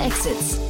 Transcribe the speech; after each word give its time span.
Exits. 0.00 0.69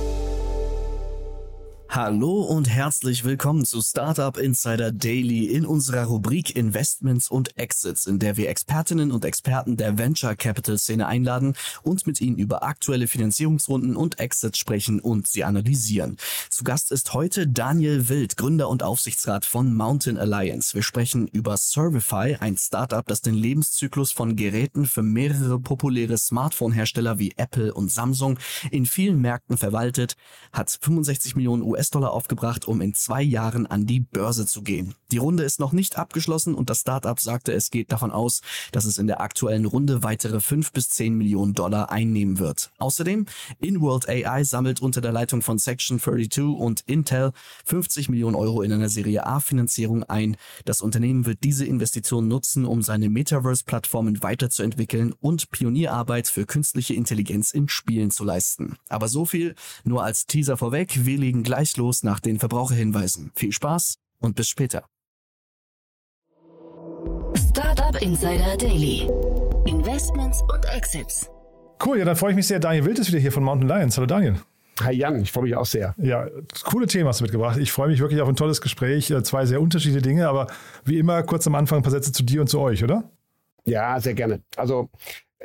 Hallo 2.02 2.40
und 2.40 2.66
herzlich 2.66 3.24
willkommen 3.24 3.66
zu 3.66 3.82
Startup 3.82 4.34
Insider 4.38 4.90
Daily 4.90 5.44
in 5.44 5.66
unserer 5.66 6.04
Rubrik 6.04 6.56
Investments 6.56 7.30
und 7.30 7.58
Exits, 7.58 8.06
in 8.06 8.18
der 8.18 8.38
wir 8.38 8.48
Expertinnen 8.48 9.12
und 9.12 9.26
Experten 9.26 9.76
der 9.76 9.98
Venture 9.98 10.34
Capital 10.34 10.78
Szene 10.78 11.06
einladen 11.06 11.52
und 11.82 12.06
mit 12.06 12.22
ihnen 12.22 12.38
über 12.38 12.62
aktuelle 12.62 13.06
Finanzierungsrunden 13.06 13.96
und 13.96 14.18
Exits 14.18 14.56
sprechen 14.56 14.98
und 14.98 15.26
sie 15.26 15.44
analysieren. 15.44 16.16
Zu 16.48 16.64
Gast 16.64 16.90
ist 16.90 17.12
heute 17.12 17.46
Daniel 17.46 18.08
Wild, 18.08 18.38
Gründer 18.38 18.70
und 18.70 18.82
Aufsichtsrat 18.82 19.44
von 19.44 19.74
Mountain 19.74 20.16
Alliance. 20.16 20.72
Wir 20.72 20.82
sprechen 20.82 21.28
über 21.28 21.58
Servify, 21.58 22.38
ein 22.40 22.56
Startup, 22.56 23.06
das 23.06 23.20
den 23.20 23.34
Lebenszyklus 23.34 24.10
von 24.10 24.36
Geräten 24.36 24.86
für 24.86 25.02
mehrere 25.02 25.60
populäre 25.60 26.16
Smartphone-Hersteller 26.16 27.18
wie 27.18 27.34
Apple 27.36 27.74
und 27.74 27.92
Samsung 27.92 28.38
in 28.70 28.86
vielen 28.86 29.20
Märkten 29.20 29.58
verwaltet, 29.58 30.16
hat 30.50 30.70
65 30.80 31.36
Millionen 31.36 31.62
US 31.62 31.89
US-Dollar 31.90 32.12
aufgebracht, 32.12 32.66
um 32.66 32.80
in 32.80 32.94
zwei 32.94 33.22
Jahren 33.22 33.66
an 33.66 33.86
die 33.86 34.00
Börse 34.00 34.46
zu 34.46 34.62
gehen. 34.62 34.94
Die 35.10 35.18
Runde 35.18 35.42
ist 35.42 35.58
noch 35.58 35.72
nicht 35.72 35.98
abgeschlossen 35.98 36.54
und 36.54 36.70
das 36.70 36.80
Startup 36.80 37.18
sagte, 37.18 37.52
es 37.52 37.70
geht 37.70 37.90
davon 37.90 38.12
aus, 38.12 38.42
dass 38.70 38.84
es 38.84 38.98
in 38.98 39.08
der 39.08 39.20
aktuellen 39.20 39.64
Runde 39.64 40.04
weitere 40.04 40.40
5 40.40 40.72
bis 40.72 40.88
10 40.90 41.14
Millionen 41.14 41.52
Dollar 41.52 41.90
einnehmen 41.90 42.38
wird. 42.38 42.70
Außerdem, 42.78 43.26
InWorld 43.58 44.08
AI 44.08 44.44
sammelt 44.44 44.80
unter 44.80 45.00
der 45.00 45.10
Leitung 45.10 45.42
von 45.42 45.58
Section 45.58 45.98
32 45.98 46.44
und 46.44 46.82
Intel 46.86 47.32
50 47.64 48.08
Millionen 48.08 48.36
Euro 48.36 48.62
in 48.62 48.72
einer 48.72 48.88
Serie 48.88 49.26
A-Finanzierung 49.26 50.04
ein. 50.04 50.36
Das 50.64 50.82
Unternehmen 50.82 51.26
wird 51.26 51.42
diese 51.42 51.66
Investition 51.66 52.28
nutzen, 52.28 52.64
um 52.66 52.82
seine 52.82 53.10
Metaverse-Plattformen 53.10 54.22
weiterzuentwickeln 54.22 55.12
und 55.20 55.50
Pionierarbeit 55.50 56.28
für 56.28 56.46
künstliche 56.46 56.94
Intelligenz 56.94 57.50
in 57.50 57.68
Spielen 57.68 58.12
zu 58.12 58.22
leisten. 58.22 58.76
Aber 58.88 59.08
so 59.08 59.26
viel 59.26 59.56
nur 59.82 60.04
als 60.04 60.26
Teaser 60.26 60.56
vorweg. 60.56 61.04
Wir 61.04 61.18
legen 61.18 61.42
gleich 61.42 61.69
gleich 61.70 61.76
los 61.76 62.02
nach 62.02 62.20
den 62.20 62.38
Verbraucherhinweisen. 62.38 63.32
Viel 63.34 63.52
Spaß 63.52 63.96
und 64.20 64.36
bis 64.36 64.48
später. 64.48 64.84
Startup 67.34 68.00
Insider 68.00 68.56
Daily. 68.56 69.08
Investments 69.66 70.42
und 70.42 70.64
Exits. 70.74 71.30
Cool, 71.84 71.98
ja, 71.98 72.04
dann 72.04 72.16
freue 72.16 72.30
ich 72.30 72.36
mich 72.36 72.46
sehr. 72.46 72.60
Daniel 72.60 72.84
Wild 72.84 72.98
ist 72.98 73.08
wieder 73.08 73.18
hier 73.18 73.32
von 73.32 73.42
Mountain 73.42 73.68
Lions. 73.68 73.96
Hallo 73.96 74.06
Daniel. 74.06 74.36
Hi 74.82 74.94
Jan, 74.94 75.20
ich 75.20 75.30
freue 75.30 75.44
mich 75.44 75.56
auch 75.56 75.66
sehr. 75.66 75.94
Ja, 75.98 76.26
coole 76.64 76.86
Themen 76.86 77.06
hast 77.06 77.20
du 77.20 77.24
mitgebracht. 77.24 77.58
Ich 77.58 77.70
freue 77.70 77.88
mich 77.88 78.00
wirklich 78.00 78.20
auf 78.20 78.28
ein 78.28 78.36
tolles 78.36 78.60
Gespräch. 78.60 79.10
Äh, 79.10 79.22
zwei 79.22 79.44
sehr 79.44 79.60
unterschiedliche 79.60 80.02
Dinge, 80.02 80.28
aber 80.28 80.46
wie 80.84 80.98
immer 80.98 81.22
kurz 81.22 81.46
am 81.46 81.54
Anfang 81.54 81.80
ein 81.80 81.82
paar 81.82 81.90
Sätze 81.90 82.12
zu 82.12 82.22
dir 82.22 82.40
und 82.40 82.46
zu 82.48 82.60
euch, 82.60 82.82
oder? 82.82 83.04
Ja, 83.66 84.00
sehr 84.00 84.14
gerne. 84.14 84.42
Also 84.56 84.88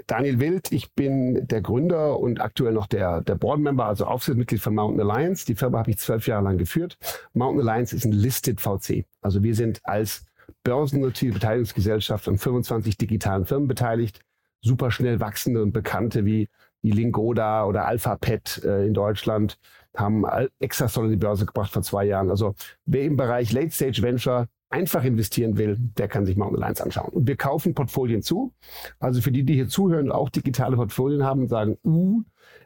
Daniel 0.07 0.39
Wild, 0.39 0.71
ich 0.71 0.93
bin 0.93 1.47
der 1.47 1.61
Gründer 1.61 2.19
und 2.19 2.41
aktuell 2.41 2.73
noch 2.73 2.87
der, 2.87 3.21
der 3.21 3.35
Board-Member, 3.35 3.85
also 3.85 4.05
Aufsichtsmitglied 4.05 4.61
von 4.61 4.75
Mountain 4.75 5.09
Alliance. 5.09 5.45
Die 5.45 5.55
Firma 5.55 5.79
habe 5.79 5.91
ich 5.91 5.99
zwölf 5.99 6.27
Jahre 6.27 6.43
lang 6.43 6.57
geführt. 6.57 6.97
Mountain 7.33 7.67
Alliance 7.67 7.95
ist 7.95 8.05
ein 8.05 8.11
Listed 8.11 8.59
VC. 8.59 9.05
Also 9.21 9.41
wir 9.41 9.55
sind 9.55 9.79
als 9.83 10.25
börsennotierte 10.63 11.35
Beteiligungsgesellschaft 11.35 12.27
an 12.27 12.37
25 12.37 12.97
digitalen 12.97 13.45
Firmen 13.45 13.67
beteiligt. 13.67 14.19
Super 14.61 14.91
schnell 14.91 15.19
wachsende 15.19 15.63
und 15.63 15.71
bekannte 15.71 16.25
wie 16.25 16.49
die 16.81 16.91
Lingoda 16.91 17.65
oder 17.65 17.85
AlphaPet 17.87 18.63
äh, 18.63 18.85
in 18.85 18.93
Deutschland 18.93 19.57
haben 19.95 20.25
Exasol 20.59 21.05
in 21.05 21.11
die 21.11 21.17
Börse 21.17 21.45
gebracht 21.45 21.71
vor 21.71 21.81
zwei 21.81 22.03
Jahren. 22.03 22.29
Also 22.29 22.53
wer 22.85 23.03
im 23.03 23.15
Bereich 23.15 23.53
Late 23.53 23.71
Stage 23.71 24.01
Venture 24.01 24.47
einfach 24.69 25.03
investieren 25.03 25.57
will, 25.57 25.77
der 25.79 26.07
kann 26.07 26.25
sich 26.25 26.37
Mountain 26.37 26.61
Alliance 26.61 26.83
anschauen. 26.83 27.09
Und 27.13 27.27
wir 27.27 27.37
kaufen 27.37 27.73
Portfolien 27.73 28.21
zu. 28.21 28.53
Also 28.99 29.21
für 29.21 29.31
die, 29.31 29.43
die 29.43 29.53
hier 29.53 29.67
zuhören 29.67 30.07
und 30.07 30.11
auch 30.11 30.29
digitale 30.29 30.75
Portfolien 30.75 31.23
haben 31.23 31.41
und 31.41 31.47
sagen, 31.47 31.77
uh, 31.83 32.23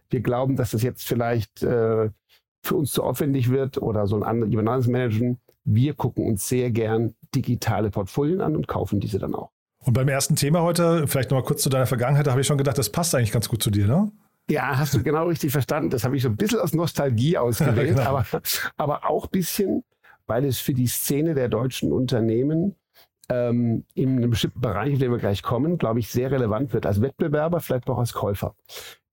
wir 0.09 0.22
glauben, 0.22 0.56
dass 0.56 0.72
das 0.72 0.81
jetzt 0.81 1.07
vielleicht 1.07 1.62
äh, 1.63 2.09
für 2.62 2.75
uns 2.75 2.91
zu 2.91 3.03
aufwendig 3.03 3.50
wird 3.50 3.81
oder 3.81 4.07
so 4.07 4.16
ein 4.16 4.23
anderes 4.23 4.88
managen. 4.88 5.40
Wir 5.63 5.94
gucken 5.94 6.25
uns 6.25 6.47
sehr 6.47 6.72
gern 6.72 7.13
digitale 7.35 7.91
Portfolien 7.91 8.41
an 8.41 8.56
und 8.56 8.68
kaufen 8.68 9.00
diese 9.00 9.19
dann 9.19 9.35
auch. 9.35 9.52
Und 9.79 9.94
beim 9.94 10.09
ersten 10.09 10.35
Thema 10.35 10.62
heute, 10.62 11.07
vielleicht 11.07 11.31
noch 11.31 11.38
mal 11.38 11.44
kurz 11.44 11.62
zu 11.62 11.69
deiner 11.69 11.85
Vergangenheit, 11.85 12.28
da 12.28 12.31
habe 12.31 12.41
ich 12.41 12.47
schon 12.47 12.57
gedacht, 12.57 12.78
das 12.78 12.90
passt 12.90 13.16
eigentlich 13.16 13.31
ganz 13.31 13.47
gut 13.47 13.63
zu 13.63 13.69
dir, 13.72 13.88
ne? 13.88 14.12
Ja, 14.50 14.78
hast 14.78 14.96
du 14.96 15.03
genau 15.03 15.28
richtig 15.28 15.52
verstanden. 15.52 15.91
Das 15.91 16.03
habe 16.03 16.18
ich 16.18 16.23
so 16.23 16.29
ein 16.29 16.35
bisschen 16.35 16.59
aus 16.59 16.73
Nostalgie 16.73 17.38
ausgewählt, 17.38 17.90
genau. 17.96 18.02
aber, 18.02 18.25
aber 18.78 19.09
auch 19.09 19.25
ein 19.25 19.31
bisschen, 19.31 19.84
weil 20.29 20.45
es 20.45 20.59
für 20.59 20.73
die 20.73 20.88
Szene 20.88 21.34
der 21.34 21.50
deutschen 21.50 21.91
Unternehmen 21.91 22.75
ähm, 23.29 23.84
in 23.95 24.17
einem 24.17 24.29
bestimmten 24.29 24.62
Bereich, 24.62 24.94
in 24.94 25.00
den 25.00 25.12
wir 25.12 25.17
gleich 25.17 25.41
kommen, 25.41 25.79
glaube 25.79 26.00
ich, 26.00 26.09
sehr 26.09 26.31
relevant 26.31 26.72
wird. 26.72 26.85
Als 26.85 27.01
Wettbewerber, 27.01 27.59
vielleicht 27.59 27.90
auch 27.90 27.97
als 27.97 28.13
Käufer. 28.13 28.56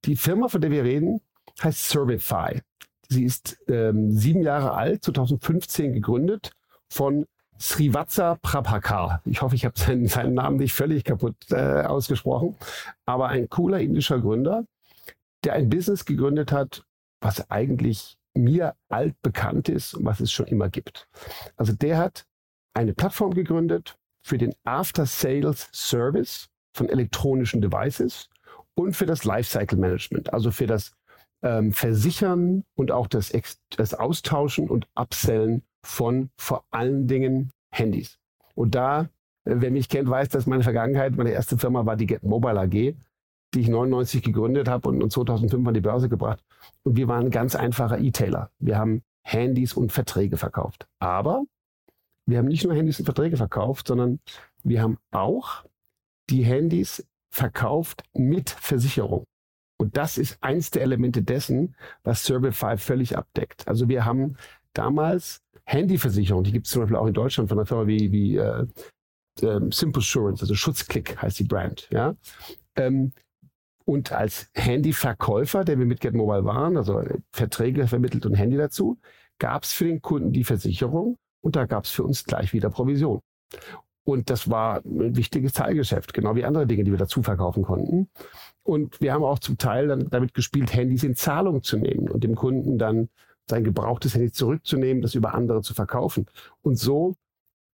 Die 0.04 0.16
Firma, 0.16 0.48
von 0.48 0.60
der 0.60 0.70
wir 0.70 0.84
reden, 0.84 1.20
heißt 1.62 1.88
Servify. 1.88 2.60
Sie 3.08 3.24
ist 3.24 3.58
ähm, 3.68 4.12
sieben 4.12 4.42
Jahre 4.42 4.74
alt, 4.74 5.04
2015 5.04 5.94
gegründet 5.94 6.52
von 6.90 7.24
Srivatsa 7.58 8.36
Prabhakar. 8.42 9.22
Ich 9.24 9.40
hoffe, 9.40 9.54
ich 9.54 9.64
habe 9.64 9.78
seinen, 9.78 10.06
seinen 10.08 10.34
Namen 10.34 10.58
nicht 10.58 10.74
völlig 10.74 11.04
kaputt 11.04 11.36
äh, 11.50 11.82
ausgesprochen. 11.82 12.56
Aber 13.06 13.28
ein 13.28 13.48
cooler 13.48 13.80
indischer 13.80 14.20
Gründer, 14.20 14.64
der 15.44 15.54
ein 15.54 15.70
Business 15.70 16.04
gegründet 16.04 16.52
hat, 16.52 16.84
was 17.20 17.50
eigentlich 17.50 18.15
mir 18.36 18.74
altbekannt 18.88 19.68
ist 19.68 19.94
und 19.94 20.04
was 20.04 20.20
es 20.20 20.32
schon 20.32 20.46
immer 20.46 20.68
gibt. 20.68 21.08
Also 21.56 21.72
der 21.72 21.98
hat 21.98 22.26
eine 22.74 22.94
Plattform 22.94 23.34
gegründet 23.34 23.96
für 24.22 24.38
den 24.38 24.54
After-Sales-Service 24.64 26.48
von 26.74 26.88
elektronischen 26.88 27.60
Devices 27.60 28.28
und 28.74 28.94
für 28.94 29.06
das 29.06 29.24
Lifecycle 29.24 29.78
Management, 29.78 30.32
also 30.32 30.50
für 30.50 30.66
das 30.66 30.92
ähm, 31.42 31.72
Versichern 31.72 32.64
und 32.74 32.90
auch 32.90 33.06
das, 33.06 33.32
das 33.76 33.94
Austauschen 33.94 34.68
und 34.68 34.86
Upsellen 34.94 35.62
von 35.82 36.30
vor 36.36 36.64
allen 36.70 37.06
Dingen 37.06 37.52
Handys. 37.70 38.18
Und 38.54 38.74
da, 38.74 39.02
äh, 39.44 39.54
wer 39.56 39.70
mich 39.70 39.88
kennt, 39.88 40.08
weiß, 40.08 40.28
dass 40.28 40.46
meine 40.46 40.62
Vergangenheit, 40.62 41.16
meine 41.16 41.30
erste 41.30 41.56
Firma 41.56 41.86
war 41.86 41.96
die 41.96 42.06
Get 42.06 42.22
Mobile 42.22 42.60
AG 42.60 42.94
die 43.56 43.62
ich 43.62 43.68
99 43.68 44.22
gegründet 44.22 44.68
habe 44.68 44.88
und 44.88 45.10
2005 45.10 45.66
an 45.66 45.74
die 45.74 45.80
Börse 45.80 46.08
gebracht. 46.08 46.44
Und 46.82 46.96
wir 46.96 47.08
waren 47.08 47.26
ein 47.26 47.30
ganz 47.30 47.54
einfacher 47.54 47.98
E-Tailer. 47.98 48.50
Wir 48.58 48.78
haben 48.78 49.02
Handys 49.22 49.72
und 49.72 49.92
Verträge 49.92 50.36
verkauft. 50.36 50.86
Aber 50.98 51.44
wir 52.26 52.38
haben 52.38 52.46
nicht 52.46 52.64
nur 52.64 52.74
Handys 52.74 52.98
und 52.98 53.06
Verträge 53.06 53.36
verkauft, 53.36 53.88
sondern 53.88 54.20
wir 54.62 54.82
haben 54.82 54.98
auch 55.10 55.64
die 56.28 56.44
Handys 56.44 57.06
verkauft 57.30 58.02
mit 58.12 58.50
Versicherung. 58.50 59.24
Und 59.78 59.96
das 59.96 60.18
ist 60.18 60.42
eins 60.42 60.70
der 60.70 60.82
Elemente 60.82 61.22
dessen, 61.22 61.76
was 62.02 62.24
Servify 62.24 62.76
völlig 62.76 63.16
abdeckt. 63.16 63.66
Also 63.68 63.88
wir 63.88 64.04
haben 64.04 64.36
damals 64.74 65.42
Handyversicherung, 65.64 66.44
die 66.44 66.52
gibt 66.52 66.66
es 66.66 66.72
zum 66.72 66.82
Beispiel 66.82 66.96
auch 66.96 67.06
in 67.06 67.14
Deutschland 67.14 67.48
von 67.48 67.58
einer 67.58 67.66
Firma 67.66 67.86
wie, 67.86 68.12
wie 68.12 68.36
äh, 68.36 68.66
äh, 69.40 69.60
Simple 69.70 70.00
Assurance, 70.00 70.42
also 70.42 70.54
Schutzklick 70.54 71.20
heißt 71.20 71.38
die 71.38 71.44
Brand. 71.44 71.88
Ja? 71.90 72.14
Ähm, 72.76 73.12
und 73.86 74.12
als 74.12 74.50
Handyverkäufer, 74.54 75.64
der 75.64 75.78
wir 75.78 75.86
mit 75.86 76.00
Get 76.00 76.12
Mobile 76.12 76.44
waren, 76.44 76.76
also 76.76 77.02
Verträge 77.32 77.86
vermittelt 77.86 78.26
und 78.26 78.34
Handy 78.34 78.56
dazu, 78.56 78.98
gab 79.38 79.62
es 79.62 79.72
für 79.72 79.84
den 79.84 80.02
Kunden 80.02 80.32
die 80.32 80.44
Versicherung 80.44 81.16
und 81.40 81.56
da 81.56 81.66
gab 81.66 81.84
es 81.84 81.90
für 81.90 82.02
uns 82.02 82.24
gleich 82.24 82.52
wieder 82.52 82.68
Provision. 82.68 83.20
Und 84.04 84.28
das 84.28 84.50
war 84.50 84.84
ein 84.84 85.16
wichtiges 85.16 85.52
Teilgeschäft, 85.52 86.14
genau 86.14 86.34
wie 86.34 86.44
andere 86.44 86.66
Dinge, 86.66 86.82
die 86.82 86.90
wir 86.90 86.98
dazu 86.98 87.22
verkaufen 87.22 87.62
konnten. 87.62 88.08
Und 88.64 89.00
wir 89.00 89.12
haben 89.12 89.24
auch 89.24 89.38
zum 89.38 89.56
Teil 89.56 89.86
dann 89.88 90.08
damit 90.10 90.34
gespielt, 90.34 90.74
Handys 90.74 91.04
in 91.04 91.14
Zahlung 91.14 91.62
zu 91.62 91.76
nehmen 91.76 92.08
und 92.08 92.24
dem 92.24 92.34
Kunden 92.34 92.78
dann 92.78 93.08
sein 93.48 93.62
gebrauchtes 93.62 94.14
Handy 94.14 94.32
zurückzunehmen, 94.32 95.02
das 95.02 95.14
über 95.14 95.34
andere 95.34 95.62
zu 95.62 95.74
verkaufen. 95.74 96.26
Und 96.62 96.76
so, 96.76 97.14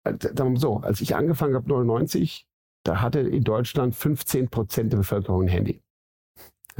äh, 0.05 0.15
so, 0.57 0.77
als 0.79 1.01
ich 1.01 1.17
angefangen 1.17 1.55
habe, 1.55 1.69
99, 1.69 2.47
da 2.83 3.01
hatte 3.01 3.21
in 3.21 3.45
Deutschland 3.45 3.95
15 3.95 4.49
Prozent 4.49 4.93
der 4.93 4.99
Bevölkerung 4.99 5.43
ein 5.43 5.49
Handy. 5.49 5.82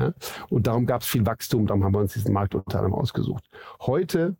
Ja? 0.03 0.15
Und 0.51 0.67
darum 0.67 0.87
gab 0.87 1.03
es 1.03 1.09
viel 1.09 1.25
Wachstum, 1.27 1.67
darum 1.67 1.85
haben 1.85 1.95
wir 1.95 2.01
uns 2.01 2.15
diesen 2.15 2.33
Markt 2.33 2.55
unter 2.55 2.79
anderem 2.79 2.95
ausgesucht. 2.95 3.45
Heute 3.81 4.37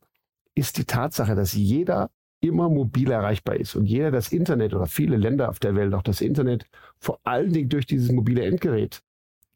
ist 0.55 0.79
die 0.79 0.85
Tatsache, 0.85 1.35
dass 1.35 1.53
jeder 1.53 2.11
immer 2.41 2.69
mobil 2.69 3.11
erreichbar 3.11 3.57
ist 3.57 3.77
und 3.77 3.87
jeder 3.87 4.11
das 4.11 4.33
Internet 4.33 4.75
oder 4.75 4.87
viele 4.87 5.17
Länder 5.17 5.49
auf 5.49 5.61
der 5.61 5.77
Welt 5.77 5.95
auch 5.95 6.03
das 6.03 6.21
Internet 6.21 6.67
vor 6.99 7.21
allen 7.23 7.53
Dingen 7.53 7.69
durch 7.69 7.87
dieses 7.87 8.11
mobile 8.11 8.45
Endgerät 8.45 9.03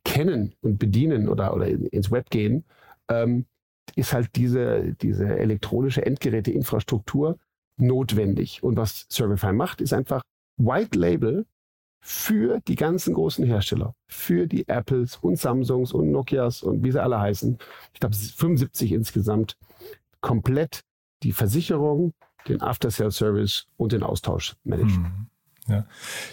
kennen 0.04 0.54
und 0.60 0.78
bedienen 0.78 1.28
oder, 1.28 1.52
oder 1.54 1.66
ins 1.66 2.12
Web 2.12 2.30
gehen, 2.30 2.64
ähm, 3.08 3.46
ist 3.96 4.12
halt 4.12 4.30
diese, 4.36 4.94
diese 4.94 5.36
elektronische 5.36 6.06
Endgeräteinfrastruktur 6.06 7.38
notwendig. 7.76 8.62
Und 8.62 8.76
was 8.76 9.06
Servify 9.08 9.52
macht, 9.52 9.80
ist 9.80 9.92
einfach 9.92 10.22
White 10.56 10.98
Label 10.98 11.44
für 12.08 12.60
die 12.68 12.76
ganzen 12.76 13.14
großen 13.14 13.44
Hersteller, 13.44 13.96
für 14.06 14.46
die 14.46 14.68
Apples 14.68 15.16
und 15.16 15.40
Samsungs 15.40 15.92
und 15.92 16.12
Nokias 16.12 16.62
und 16.62 16.84
wie 16.84 16.92
sie 16.92 17.02
alle 17.02 17.18
heißen, 17.18 17.58
ich 17.94 17.98
glaube 17.98 18.14
75 18.14 18.92
insgesamt, 18.92 19.56
komplett 20.20 20.82
die 21.24 21.32
Versicherung, 21.32 22.12
den 22.46 22.62
After-Sale-Service 22.62 23.66
und 23.76 23.90
den 23.90 24.04
Austausch 24.04 24.54
managen. 24.62 25.04
Hm. 25.04 25.26
Ja. 25.68 25.84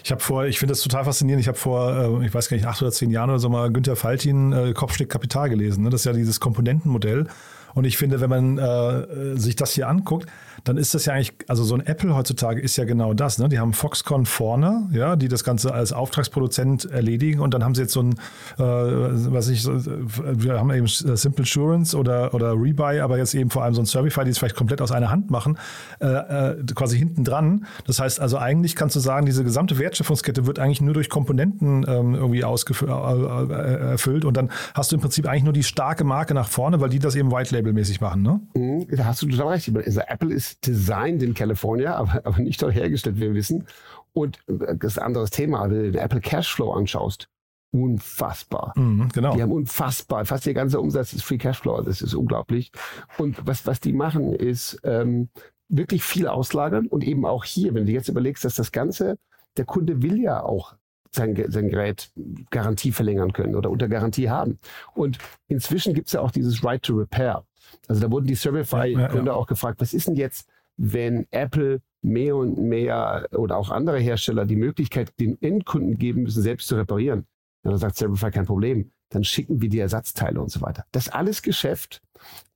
Ich 0.04 0.12
habe 0.12 0.20
vor, 0.20 0.44
ich 0.44 0.60
finde 0.60 0.70
das 0.70 0.80
total 0.80 1.06
faszinierend. 1.06 1.40
Ich 1.40 1.48
habe 1.48 1.58
vor, 1.58 2.20
äh, 2.22 2.24
ich 2.24 2.32
weiß 2.32 2.48
gar 2.48 2.56
nicht, 2.56 2.66
acht 2.66 2.80
oder 2.80 2.92
zehn 2.92 3.10
Jahren 3.10 3.30
oder 3.30 3.40
so 3.40 3.48
mal 3.48 3.72
Günther 3.72 3.96
Faltin 3.96 4.52
äh, 4.52 4.72
Kopfstück 4.74 5.08
Kapital 5.08 5.50
gelesen. 5.50 5.82
Ne? 5.82 5.90
Das 5.90 6.02
ist 6.02 6.04
ja 6.04 6.12
dieses 6.12 6.38
Komponentenmodell. 6.38 7.26
Und 7.74 7.84
ich 7.84 7.96
finde, 7.96 8.20
wenn 8.20 8.30
man 8.30 8.58
äh, 8.58 9.36
sich 9.38 9.56
das 9.56 9.72
hier 9.72 9.88
anguckt, 9.88 10.28
dann 10.64 10.78
ist 10.78 10.94
das 10.94 11.04
ja 11.04 11.12
eigentlich, 11.12 11.34
also 11.48 11.62
so 11.62 11.74
ein 11.74 11.86
Apple 11.86 12.14
heutzutage 12.14 12.60
ist 12.60 12.76
ja 12.76 12.84
genau 12.84 13.12
das. 13.12 13.38
Ne? 13.38 13.48
Die 13.48 13.58
haben 13.58 13.74
Foxconn 13.74 14.24
vorne, 14.24 14.88
ja, 14.92 15.16
die 15.16 15.28
das 15.28 15.44
Ganze 15.44 15.74
als 15.74 15.92
Auftragsproduzent 15.92 16.86
erledigen 16.86 17.40
und 17.40 17.52
dann 17.52 17.62
haben 17.62 17.74
sie 17.74 17.82
jetzt 17.82 17.92
so 17.92 18.00
ein, 18.00 18.12
äh, 18.58 18.62
was 18.62 19.48
ich, 19.48 19.66
wir 19.66 20.58
haben 20.58 20.72
eben 20.72 20.86
Simple 20.86 21.44
Assurance 21.44 21.96
oder, 21.96 22.32
oder 22.32 22.52
Rebuy, 22.52 23.00
aber 23.00 23.18
jetzt 23.18 23.34
eben 23.34 23.50
vor 23.50 23.62
allem 23.62 23.74
so 23.74 23.82
ein 23.82 23.86
Servify, 23.86 24.24
die 24.24 24.30
es 24.30 24.38
vielleicht 24.38 24.56
komplett 24.56 24.80
aus 24.80 24.90
einer 24.90 25.10
Hand 25.10 25.30
machen, 25.30 25.58
äh, 26.00 26.06
äh, 26.06 26.64
quasi 26.74 26.98
hinten 26.98 27.24
dran. 27.24 27.66
Das 27.86 28.00
heißt 28.00 28.20
also 28.20 28.38
eigentlich 28.38 28.74
kannst 28.74 28.96
du 28.96 29.00
sagen, 29.00 29.26
diese 29.26 29.44
gesamte 29.44 29.78
Wertschöpfungskette 29.78 30.46
wird 30.46 30.58
eigentlich 30.58 30.80
nur 30.80 30.94
durch 30.94 31.10
Komponenten 31.10 31.84
ähm, 31.86 32.14
irgendwie 32.14 32.44
ausgefüllt 32.44 32.90
äh, 32.90 33.52
äh, 33.52 33.90
erfüllt 33.92 34.24
und 34.24 34.36
dann 34.36 34.50
hast 34.74 34.92
du 34.92 34.96
im 34.96 35.02
Prinzip 35.02 35.26
eigentlich 35.26 35.44
nur 35.44 35.52
die 35.52 35.62
starke 35.62 36.04
Marke 36.04 36.32
nach 36.34 36.48
vorne, 36.48 36.80
weil 36.80 36.88
die 36.88 36.98
das 36.98 37.16
eben 37.16 37.30
White 37.30 37.54
Label 37.54 37.63
mäßig 37.72 38.00
machen, 38.00 38.22
ne? 38.22 38.40
Mhm, 38.54 38.86
da 38.96 39.04
hast 39.06 39.22
du 39.22 39.26
total 39.26 39.48
recht. 39.48 39.74
Also 39.74 40.00
Apple 40.00 40.32
ist 40.32 40.66
designed 40.66 41.22
in 41.22 41.34
California, 41.34 41.94
aber, 41.96 42.22
aber 42.24 42.38
nicht 42.38 42.62
dort 42.62 42.74
hergestellt, 42.74 43.16
wie 43.16 43.22
wir 43.22 43.34
wissen. 43.34 43.66
Und 44.12 44.38
äh, 44.48 44.76
das 44.76 44.92
ist 44.92 44.98
ein 44.98 45.06
anderes 45.06 45.30
Thema. 45.30 45.62
Wenn 45.70 45.70
du 45.70 45.92
den 45.92 46.00
Apple 46.00 46.20
Cashflow 46.20 46.72
anschaust, 46.72 47.28
unfassbar. 47.74 48.72
Mhm, 48.76 49.08
genau. 49.12 49.34
Die 49.34 49.42
haben 49.42 49.52
unfassbar, 49.52 50.24
fast 50.24 50.46
ihr 50.46 50.54
ganzer 50.54 50.80
Umsatz 50.80 51.12
ist 51.12 51.24
Free 51.24 51.38
Cashflow, 51.38 51.82
das 51.82 52.02
ist 52.02 52.14
unglaublich. 52.14 52.70
Und 53.18 53.44
was, 53.46 53.66
was 53.66 53.80
die 53.80 53.92
machen, 53.92 54.32
ist 54.32 54.80
ähm, 54.84 55.28
wirklich 55.68 56.04
viel 56.04 56.28
auslagern 56.28 56.86
und 56.86 57.02
eben 57.02 57.26
auch 57.26 57.44
hier, 57.44 57.74
wenn 57.74 57.86
du 57.86 57.92
jetzt 57.92 58.08
überlegst, 58.08 58.44
dass 58.44 58.54
das 58.54 58.70
Ganze, 58.70 59.18
der 59.56 59.64
Kunde 59.64 60.02
will 60.02 60.20
ja 60.20 60.42
auch 60.42 60.76
sein, 61.10 61.34
sein 61.48 61.68
Gerät 61.68 62.10
Garantie 62.50 62.92
verlängern 62.92 63.32
können 63.32 63.54
oder 63.54 63.70
unter 63.70 63.88
Garantie 63.88 64.30
haben. 64.30 64.58
Und 64.94 65.18
inzwischen 65.48 65.94
gibt 65.94 66.08
es 66.08 66.12
ja 66.12 66.20
auch 66.20 66.30
dieses 66.30 66.64
Right 66.64 66.82
to 66.82 66.94
Repair. 66.94 67.44
Also 67.88 68.00
da 68.00 68.10
wurden 68.10 68.26
die 68.26 68.34
Servify-Gründer 68.34 69.18
ja, 69.18 69.24
ja, 69.24 69.32
auch 69.32 69.46
gefragt, 69.46 69.80
was 69.80 69.94
ist 69.94 70.08
denn 70.08 70.16
jetzt, 70.16 70.48
wenn 70.76 71.26
Apple 71.30 71.80
mehr 72.02 72.36
und 72.36 72.58
mehr 72.58 73.28
oder 73.32 73.56
auch 73.56 73.70
andere 73.70 73.98
Hersteller 73.98 74.44
die 74.44 74.56
Möglichkeit 74.56 75.12
den 75.20 75.40
Endkunden 75.40 75.98
geben 75.98 76.22
müssen, 76.24 76.42
selbst 76.42 76.68
zu 76.68 76.76
reparieren? 76.76 77.26
Ja, 77.64 77.70
dann 77.70 77.78
sagt 77.78 77.96
Servify 77.96 78.30
kein 78.30 78.46
Problem. 78.46 78.90
Dann 79.10 79.24
schicken 79.24 79.62
wir 79.62 79.68
die 79.68 79.78
Ersatzteile 79.78 80.40
und 80.40 80.50
so 80.50 80.60
weiter. 80.60 80.84
Das 80.92 81.08
alles 81.08 81.42
Geschäft, 81.42 82.02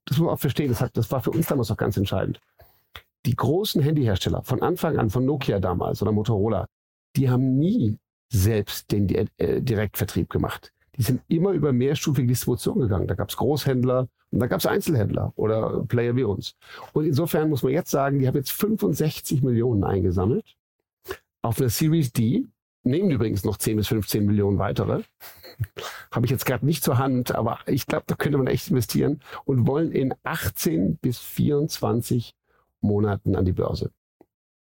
das 0.04 0.18
muss 0.18 0.26
man 0.26 0.34
auch 0.34 0.40
verstehen, 0.40 0.68
das, 0.68 0.80
hat, 0.80 0.96
das 0.96 1.10
war 1.10 1.22
für 1.22 1.30
uns 1.30 1.46
damals 1.46 1.70
auch 1.70 1.76
ganz 1.76 1.96
entscheidend. 1.96 2.40
Die 3.26 3.36
großen 3.36 3.82
Handyhersteller 3.82 4.42
von 4.42 4.62
Anfang 4.62 4.98
an, 4.98 5.10
von 5.10 5.24
Nokia 5.24 5.60
damals 5.60 6.02
oder 6.02 6.12
Motorola, 6.12 6.66
die 7.16 7.28
haben 7.28 7.58
nie 7.58 7.98
selbst 8.30 8.90
den 8.90 9.08
äh, 9.08 9.62
Direktvertrieb 9.62 10.30
gemacht. 10.30 10.72
Die 10.96 11.02
sind 11.02 11.22
immer 11.28 11.52
über 11.52 11.72
mehrstufige 11.72 12.26
Distribution 12.26 12.80
gegangen. 12.80 13.06
Da 13.06 13.14
gab 13.14 13.30
es 13.30 13.36
Großhändler 13.36 14.08
und 14.30 14.40
da 14.40 14.46
gab 14.46 14.60
es 14.60 14.66
Einzelhändler 14.66 15.32
oder 15.36 15.84
Player 15.84 16.16
wie 16.16 16.24
uns. 16.24 16.54
Und 16.92 17.06
insofern 17.06 17.48
muss 17.48 17.62
man 17.62 17.72
jetzt 17.72 17.90
sagen, 17.90 18.18
die 18.18 18.26
haben 18.26 18.36
jetzt 18.36 18.52
65 18.52 19.42
Millionen 19.42 19.84
eingesammelt 19.84 20.56
auf 21.42 21.58
einer 21.58 21.70
Series 21.70 22.12
D. 22.12 22.46
Nehmen 22.84 23.10
übrigens 23.10 23.44
noch 23.44 23.56
10 23.56 23.76
bis 23.76 23.88
15 23.88 24.24
Millionen 24.24 24.58
weitere. 24.58 25.02
Habe 26.10 26.26
ich 26.26 26.30
jetzt 26.30 26.46
gerade 26.46 26.64
nicht 26.64 26.84
zur 26.84 26.98
Hand, 26.98 27.34
aber 27.34 27.58
ich 27.66 27.86
glaube, 27.86 28.04
da 28.06 28.14
könnte 28.14 28.38
man 28.38 28.46
echt 28.46 28.70
investieren 28.70 29.20
und 29.44 29.66
wollen 29.66 29.92
in 29.92 30.14
18 30.22 30.96
bis 30.96 31.18
24 31.18 32.34
Monaten 32.80 33.34
an 33.34 33.44
die 33.44 33.52
Börse. 33.52 33.90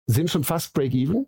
Sind 0.06 0.30
schon 0.30 0.44
fast 0.44 0.74
Break-Even 0.74 1.26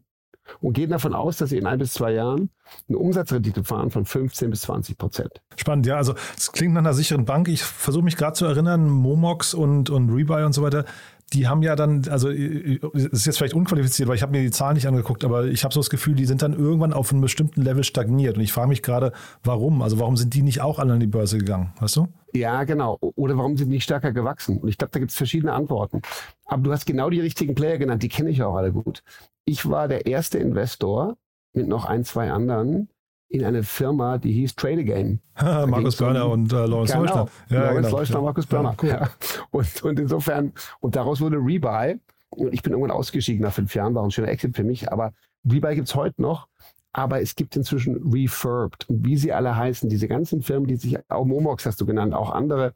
und 0.61 0.73
gehen 0.73 0.91
davon 0.91 1.15
aus, 1.15 1.37
dass 1.37 1.51
sie 1.51 1.59
in 1.59 1.67
ein 1.67 1.79
bis 1.79 1.93
zwei 1.93 2.13
Jahren 2.13 2.51
eine 2.89 2.99
Umsatzrendite 2.99 3.65
fahren 3.65 3.91
von 3.91 4.05
15 4.05 4.51
bis 4.51 4.63
20 4.63 4.99
Prozent. 4.99 5.41
Spannend, 5.57 5.87
ja. 5.87 5.97
Also 5.97 6.15
es 6.37 6.53
klingt 6.53 6.75
nach 6.75 6.81
einer 6.81 6.95
sicheren 6.95 7.25
Bank. 7.25 7.49
Ich 7.49 7.63
versuche 7.63 8.05
mich 8.05 8.17
gerade 8.17 8.35
zu 8.35 8.47
erinnern, 8.47 8.89
Momox 8.89 9.55
und, 9.55 9.91
und 9.91 10.11
Rebuy 10.11 10.45
und 10.45 10.53
so 10.53 10.63
weiter, 10.63 10.85
die 11.33 11.47
haben 11.47 11.63
ja 11.63 11.77
dann, 11.77 12.03
also 12.09 12.31
es 12.31 13.13
ist 13.13 13.27
jetzt 13.27 13.39
vielleicht 13.39 13.55
unqualifiziert, 13.55 14.09
weil 14.09 14.17
ich 14.17 14.23
habe 14.23 14.33
mir 14.33 14.43
die 14.43 14.51
Zahlen 14.51 14.75
nicht 14.75 14.87
angeguckt, 14.87 15.25
aber 15.25 15.45
ich 15.47 15.63
habe 15.63 15.75
so 15.75 15.81
das 15.81 15.91
Gefühl, 15.91 16.15
die 16.15 16.25
sind 16.25 16.41
dann 16.41 16.55
irgendwann 16.55 16.93
auf 16.93 17.13
einem 17.13 17.21
bestimmten 17.21 17.63
Level 17.63 17.85
stagniert. 17.85 18.37
Und 18.37 18.43
ich 18.43 18.53
frage 18.53 18.69
mich 18.69 18.83
gerade, 18.83 19.13
warum? 19.45 19.83
Also 19.83 19.99
warum 19.99 20.17
sind 20.17 20.33
die 20.35 20.43
nicht 20.43 20.63
auch 20.63 20.79
alle 20.79 20.95
an 20.95 21.01
die 21.01 21.07
Börse 21.07 21.39
gegangen, 21.39 21.73
weißt 21.81 21.97
du? 21.97 22.09
Ja, 22.33 22.65
genau. 22.65 22.99
Oder 23.01 23.37
warum 23.37 23.57
sind 23.57 23.69
die 23.69 23.75
nicht 23.75 23.85
stärker 23.85 24.13
gewachsen? 24.13 24.59
Und 24.59 24.69
ich 24.69 24.79
glaube, 24.79 24.93
da 24.93 24.99
gibt 25.01 25.11
es 25.11 25.17
verschiedene 25.17 25.53
Antworten. 25.53 26.01
Aber 26.47 26.63
du 26.63 26.73
hast 26.73 26.87
genau 26.87 27.11
die 27.11 27.21
richtigen 27.21 27.55
Player 27.55 27.77
genannt, 27.77 28.03
die 28.03 28.09
kenne 28.09 28.31
ich 28.31 28.43
auch 28.43 28.57
alle 28.57 28.73
gut. 28.73 29.03
Ich 29.49 29.67
war 29.67 29.89
der 29.89 30.05
erste 30.05 30.37
Investor 30.37 31.17
mit 31.55 31.69
noch 31.69 31.87
ein, 31.87 32.05
zwei 32.05 32.31
anderen 32.31 32.91
in 33.31 33.47
eine 33.47 33.63
Firma, 33.63 34.19
die 34.19 34.31
hieß 34.33 34.57
Trade 34.57 34.81
Again. 34.81 35.21
Markus 35.41 35.97
Börner 35.97 36.29
und 36.29 36.53
äh, 36.53 36.67
Lawrence 36.67 36.93
genau. 36.93 37.05
Leuschner. 37.05 37.29
Ja, 37.49 37.61
Lawrence 37.63 37.89
genau. 37.89 37.99
Leuschner, 37.99 38.21
Markus 38.21 38.47
Börner. 38.47 38.71
Ja, 38.71 38.77
cool. 38.83 38.89
ja. 38.91 39.11
Und, 39.51 39.83
und 39.85 40.01
insofern, 40.01 40.53
und 40.81 40.97
daraus 40.97 41.23
wurde 41.23 41.39
Rebuy. 41.39 41.99
Und 42.29 42.53
ich 42.53 42.61
bin 42.61 42.73
irgendwann 42.73 42.91
ausgestiegen 42.91 43.43
nach 43.43 43.55
fünf 43.55 43.75
Jahren, 43.75 43.95
war 43.95 44.05
ein 44.05 44.11
schöner 44.11 44.29
Exit 44.29 44.55
für 44.55 44.65
mich. 44.65 44.93
Aber 44.93 45.15
Rebuy 45.51 45.75
gibt 45.77 45.89
es 45.89 45.95
heute 45.95 46.21
noch. 46.21 46.47
Aber 46.93 47.23
es 47.23 47.35
gibt 47.35 47.57
inzwischen 47.57 47.97
Refurbed. 48.13 48.87
Und 48.91 49.07
wie 49.07 49.17
sie 49.17 49.33
alle 49.33 49.57
heißen, 49.57 49.89
diese 49.89 50.09
ganzen 50.09 50.43
Firmen, 50.43 50.67
die 50.67 50.77
sich, 50.77 50.99
auch 51.09 51.25
Momox 51.25 51.65
hast 51.65 51.81
du 51.81 51.87
genannt, 51.87 52.13
auch 52.13 52.33
andere 52.33 52.75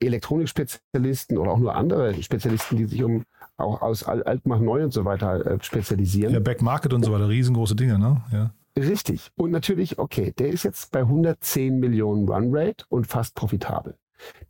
Elektronikspezialisten 0.00 1.38
oder 1.38 1.52
auch 1.52 1.58
nur 1.58 1.74
andere 1.74 2.14
Spezialisten, 2.22 2.76
die 2.76 2.84
sich 2.86 3.02
um 3.02 3.24
auch 3.56 3.82
aus 3.82 4.04
Alt 4.04 4.46
macht 4.46 4.62
neu 4.62 4.82
und 4.82 4.92
so 4.92 5.04
weiter 5.04 5.46
äh, 5.46 5.58
spezialisieren. 5.62 6.32
Ja, 6.32 6.40
Backmarket 6.40 6.92
und 6.92 7.04
so 7.04 7.12
weiter, 7.12 7.28
riesengroße 7.28 7.76
Dinge, 7.76 7.98
ne? 7.98 8.22
Ja. 8.32 8.50
Richtig. 8.76 9.30
Und 9.36 9.52
natürlich, 9.52 9.98
okay, 9.98 10.32
der 10.36 10.48
ist 10.48 10.64
jetzt 10.64 10.90
bei 10.90 11.00
110 11.00 11.78
Millionen 11.78 12.28
Runrate 12.28 12.84
und 12.88 13.06
fast 13.06 13.36
profitabel. 13.36 13.96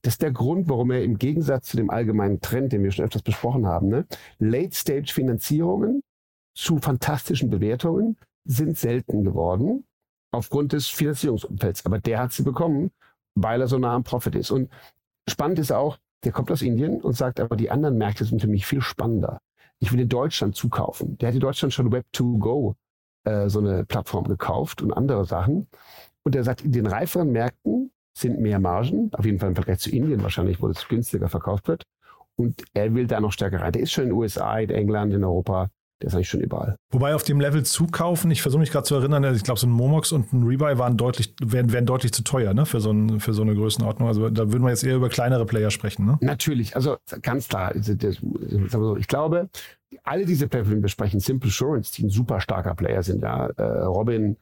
Das 0.02 0.14
ist 0.14 0.22
der 0.22 0.32
Grund, 0.32 0.68
warum 0.68 0.90
er 0.90 1.02
im 1.02 1.18
Gegensatz 1.18 1.68
zu 1.68 1.76
dem 1.76 1.90
allgemeinen 1.90 2.40
Trend, 2.40 2.72
den 2.72 2.82
wir 2.82 2.90
schon 2.90 3.04
öfters 3.04 3.22
besprochen 3.22 3.66
haben, 3.66 3.88
ne, 3.88 4.06
Late-Stage-Finanzierungen 4.38 6.02
zu 6.56 6.78
fantastischen 6.78 7.50
Bewertungen 7.50 8.16
sind 8.44 8.78
selten 8.78 9.24
geworden 9.24 9.84
aufgrund 10.30 10.72
des 10.72 10.88
Finanzierungsumfelds. 10.88 11.84
Aber 11.86 11.98
der 11.98 12.20
hat 12.20 12.32
sie 12.32 12.42
bekommen, 12.42 12.90
weil 13.34 13.60
er 13.60 13.68
so 13.68 13.78
nah 13.78 13.94
am 13.94 14.04
Profit 14.04 14.36
ist. 14.36 14.50
Und 14.50 14.70
spannend 15.28 15.58
ist 15.58 15.72
auch, 15.72 15.98
der 16.24 16.32
kommt 16.32 16.50
aus 16.50 16.62
Indien 16.62 17.00
und 17.00 17.14
sagt, 17.14 17.40
aber 17.40 17.56
die 17.56 17.70
anderen 17.70 17.98
Märkte 17.98 18.24
sind 18.24 18.40
für 18.40 18.48
mich 18.48 18.66
viel 18.66 18.80
spannender. 18.80 19.40
Ich 19.78 19.92
will 19.92 20.00
in 20.00 20.08
Deutschland 20.08 20.56
zukaufen. 20.56 21.18
Der 21.18 21.28
hat 21.28 21.34
in 21.34 21.40
Deutschland 21.40 21.74
schon 21.74 21.92
Web2Go 21.92 22.74
äh, 23.24 23.48
so 23.48 23.58
eine 23.58 23.84
Plattform 23.84 24.24
gekauft 24.24 24.82
und 24.82 24.92
andere 24.92 25.24
Sachen. 25.24 25.68
Und 26.22 26.34
er 26.34 26.44
sagt, 26.44 26.62
in 26.62 26.72
den 26.72 26.86
reiferen 26.86 27.32
Märkten 27.32 27.90
sind 28.16 28.40
mehr 28.40 28.60
Margen, 28.60 29.10
auf 29.12 29.24
jeden 29.24 29.38
Fall 29.38 29.50
im 29.50 29.54
Vergleich 29.54 29.80
zu 29.80 29.90
Indien 29.90 30.22
wahrscheinlich, 30.22 30.62
wo 30.62 30.68
es 30.68 30.86
günstiger 30.88 31.28
verkauft 31.28 31.68
wird. 31.68 31.82
Und 32.36 32.64
er 32.72 32.94
will 32.94 33.06
da 33.06 33.20
noch 33.20 33.32
stärker 33.32 33.60
rein. 33.60 33.72
Der 33.72 33.82
ist 33.82 33.92
schon 33.92 34.04
in 34.04 34.10
den 34.10 34.18
USA, 34.18 34.58
in 34.58 34.70
England, 34.70 35.12
in 35.12 35.24
Europa. 35.24 35.68
Der 36.02 36.08
ist 36.08 36.14
eigentlich 36.14 36.28
schon 36.28 36.40
überall. 36.40 36.76
Wobei 36.90 37.14
auf 37.14 37.22
dem 37.22 37.40
Level 37.40 37.64
zukaufen, 37.64 38.30
ich 38.30 38.42
versuche 38.42 38.60
mich 38.60 38.70
gerade 38.70 38.84
zu 38.84 38.94
erinnern, 38.94 39.24
ich 39.34 39.44
glaube, 39.44 39.60
so 39.60 39.66
ein 39.66 39.70
Momox 39.70 40.12
und 40.12 40.32
ein 40.32 40.42
Rebuy 40.42 40.76
waren 40.78 40.96
deutlich, 40.96 41.34
wären, 41.42 41.72
wären 41.72 41.86
deutlich 41.86 42.12
zu 42.12 42.22
teuer 42.24 42.52
ne? 42.52 42.66
für, 42.66 42.80
so 42.80 42.90
ein, 42.90 43.20
für 43.20 43.32
so 43.32 43.42
eine 43.42 43.54
Größenordnung. 43.54 44.08
Also 44.08 44.28
da 44.28 44.52
würden 44.52 44.64
wir 44.64 44.70
jetzt 44.70 44.84
eher 44.84 44.96
über 44.96 45.08
kleinere 45.08 45.46
Player 45.46 45.70
sprechen. 45.70 46.04
Ne? 46.04 46.18
Natürlich, 46.20 46.74
also 46.74 46.96
ganz 47.22 47.48
klar. 47.48 47.74
Ich 47.76 49.08
glaube, 49.08 49.48
alle 50.02 50.26
diese 50.26 50.48
Player, 50.48 50.64
die 50.64 50.70
wir 50.70 50.80
besprechen, 50.80 51.20
Simple 51.20 51.48
Assurance, 51.50 51.92
die 51.94 52.04
ein 52.04 52.10
super 52.10 52.40
starker 52.40 52.74
Player 52.74 53.02
sind, 53.02 53.22
ja, 53.22 53.46
äh, 53.46 53.62
Robin, 53.62 54.36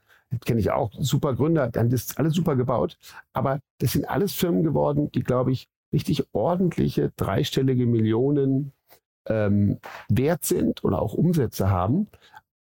kenne 0.45 0.61
ich 0.61 0.71
auch, 0.71 0.91
super 0.99 1.35
Gründer, 1.35 1.69
die 1.69 1.79
haben 1.79 1.91
das 1.91 2.17
alles 2.17 2.35
super 2.35 2.57
gebaut. 2.57 2.97
Aber 3.33 3.61
das 3.79 3.93
sind 3.93 4.09
alles 4.09 4.33
Firmen 4.33 4.63
geworden, 4.63 5.11
die, 5.13 5.23
glaube 5.23 5.53
ich, 5.53 5.69
richtig 5.93 6.25
ordentliche, 6.33 7.13
dreistellige 7.17 7.87
Millionen 7.87 8.73
ähm, 9.27 9.79
wert 10.09 10.45
sind 10.45 10.85
oder 10.85 11.01
auch 11.01 11.15
Umsätze 11.15 11.71
haben. 11.71 12.09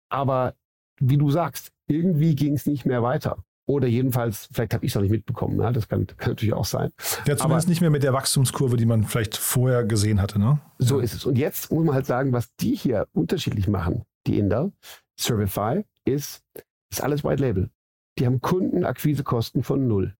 Aber 0.09 0.55
wie 0.99 1.17
du 1.17 1.31
sagst, 1.31 1.71
irgendwie 1.87 2.35
ging 2.35 2.53
es 2.53 2.65
nicht 2.65 2.85
mehr 2.85 3.03
weiter. 3.03 3.43
Oder 3.67 3.87
jedenfalls, 3.87 4.49
vielleicht 4.51 4.73
habe 4.73 4.85
ich 4.85 4.91
es 4.91 4.95
noch 4.95 5.01
nicht 5.01 5.11
mitbekommen. 5.11 5.57
Ne? 5.57 5.71
Das 5.71 5.87
kann, 5.87 6.07
kann, 6.07 6.31
natürlich 6.31 6.53
auch 6.53 6.65
sein. 6.65 6.91
Ja, 7.25 7.37
zumindest 7.37 7.43
Aber, 7.43 7.69
nicht 7.69 7.81
mehr 7.81 7.89
mit 7.89 8.03
der 8.03 8.13
Wachstumskurve, 8.13 8.75
die 8.75 8.85
man 8.85 9.03
vielleicht 9.03 9.37
vorher 9.37 9.85
gesehen 9.85 10.21
hatte. 10.21 10.39
Ne? 10.39 10.59
So 10.77 10.97
ja. 10.97 11.03
ist 11.03 11.13
es. 11.13 11.25
Und 11.25 11.37
jetzt 11.37 11.71
muss 11.71 11.85
man 11.85 11.95
halt 11.95 12.05
sagen, 12.05 12.33
was 12.33 12.53
die 12.55 12.75
hier 12.75 13.07
unterschiedlich 13.13 13.67
machen, 13.67 14.03
die 14.27 14.39
Inder, 14.39 14.71
Servify, 15.17 15.85
ist, 16.05 16.43
ist 16.91 17.01
alles 17.01 17.23
White 17.23 17.41
Label. 17.41 17.69
Die 18.17 18.25
haben 18.25 18.41
Kundenakquisekosten 18.41 19.63
von 19.63 19.87
null. 19.87 20.15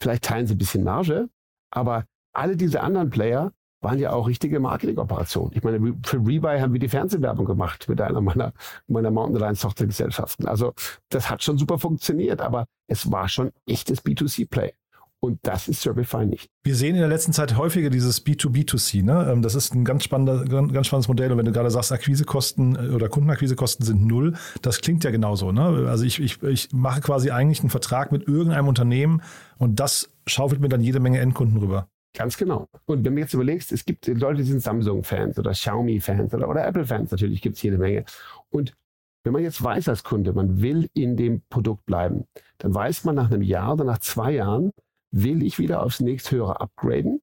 Vielleicht 0.00 0.24
teilen 0.24 0.46
sie 0.46 0.54
ein 0.54 0.58
bisschen 0.58 0.84
Marge, 0.84 1.28
aber 1.70 2.06
alle 2.32 2.56
diese 2.56 2.82
anderen 2.82 3.10
Player 3.10 3.52
waren 3.86 4.00
ja 4.00 4.12
auch 4.12 4.26
richtige 4.26 4.58
Marketingoperationen. 4.58 5.52
Ich 5.54 5.62
meine, 5.62 5.78
für 6.04 6.16
Rebuy 6.16 6.58
haben 6.58 6.72
wir 6.72 6.80
die 6.80 6.88
Fernsehwerbung 6.88 7.44
gemacht 7.44 7.88
mit 7.88 8.00
einer 8.00 8.20
meiner, 8.20 8.52
meiner 8.88 9.12
Mountain 9.12 9.36
Alliance 9.36 9.62
Tochtergesellschaften. 9.62 10.48
Also 10.48 10.72
das 11.08 11.30
hat 11.30 11.44
schon 11.44 11.56
super 11.56 11.78
funktioniert, 11.78 12.40
aber 12.40 12.66
es 12.88 13.12
war 13.12 13.28
schon 13.28 13.52
echtes 13.64 14.04
B2C-Play. 14.04 14.72
Und 15.20 15.38
das 15.42 15.68
ist 15.68 15.84
Shopify 15.84 16.26
nicht. 16.26 16.50
Wir 16.64 16.74
sehen 16.74 16.96
in 16.96 17.00
der 17.00 17.08
letzten 17.08 17.32
Zeit 17.32 17.56
häufiger 17.56 17.88
dieses 17.88 18.26
B2B2C. 18.26 19.04
Ne? 19.04 19.30
Ähm, 19.30 19.42
das 19.42 19.54
ist 19.54 19.72
ein 19.72 19.84
ganz, 19.84 20.02
spannender, 20.02 20.44
ganz 20.44 20.88
spannendes 20.88 21.08
Modell. 21.08 21.30
Und 21.30 21.38
wenn 21.38 21.46
du 21.46 21.52
gerade 21.52 21.70
sagst, 21.70 21.92
Akquisekosten 21.92 22.74
äh, 22.74 22.92
oder 22.92 23.08
Kundenakquisekosten 23.08 23.86
sind 23.86 24.04
null, 24.04 24.34
das 24.62 24.80
klingt 24.80 25.04
ja 25.04 25.12
genauso. 25.12 25.52
Ne? 25.52 25.86
Also 25.88 26.04
ich, 26.04 26.20
ich, 26.20 26.42
ich 26.42 26.72
mache 26.72 27.00
quasi 27.02 27.30
eigentlich 27.30 27.60
einen 27.60 27.70
Vertrag 27.70 28.10
mit 28.10 28.26
irgendeinem 28.26 28.66
Unternehmen 28.66 29.22
und 29.58 29.78
das 29.78 30.10
schaufelt 30.26 30.60
mir 30.60 30.68
dann 30.68 30.80
jede 30.80 30.98
Menge 30.98 31.20
Endkunden 31.20 31.58
rüber. 31.58 31.88
Ganz 32.16 32.38
genau. 32.38 32.66
Und 32.86 33.04
wenn 33.04 33.14
du 33.14 33.20
jetzt 33.20 33.34
überlegst, 33.34 33.72
es 33.72 33.84
gibt 33.84 34.06
Leute, 34.06 34.38
die 34.38 34.48
sind 34.48 34.62
Samsung-Fans 34.62 35.38
oder 35.38 35.50
Xiaomi-Fans 35.50 36.32
oder, 36.32 36.48
oder 36.48 36.66
Apple-Fans, 36.66 37.10
natürlich 37.10 37.42
gibt 37.42 37.56
es 37.56 37.62
jede 37.62 37.76
Menge. 37.76 38.06
Und 38.48 38.74
wenn 39.22 39.34
man 39.34 39.42
jetzt 39.42 39.62
weiß 39.62 39.90
als 39.90 40.02
Kunde, 40.02 40.32
man 40.32 40.62
will 40.62 40.88
in 40.94 41.18
dem 41.18 41.42
Produkt 41.50 41.84
bleiben, 41.84 42.24
dann 42.56 42.74
weiß 42.74 43.04
man 43.04 43.16
nach 43.16 43.30
einem 43.30 43.42
Jahr 43.42 43.74
oder 43.74 43.84
nach 43.84 43.98
zwei 43.98 44.32
Jahren, 44.32 44.70
will 45.10 45.42
ich 45.42 45.58
wieder 45.58 45.82
aufs 45.82 46.00
nächsthöhere 46.00 46.58
upgraden. 46.58 47.20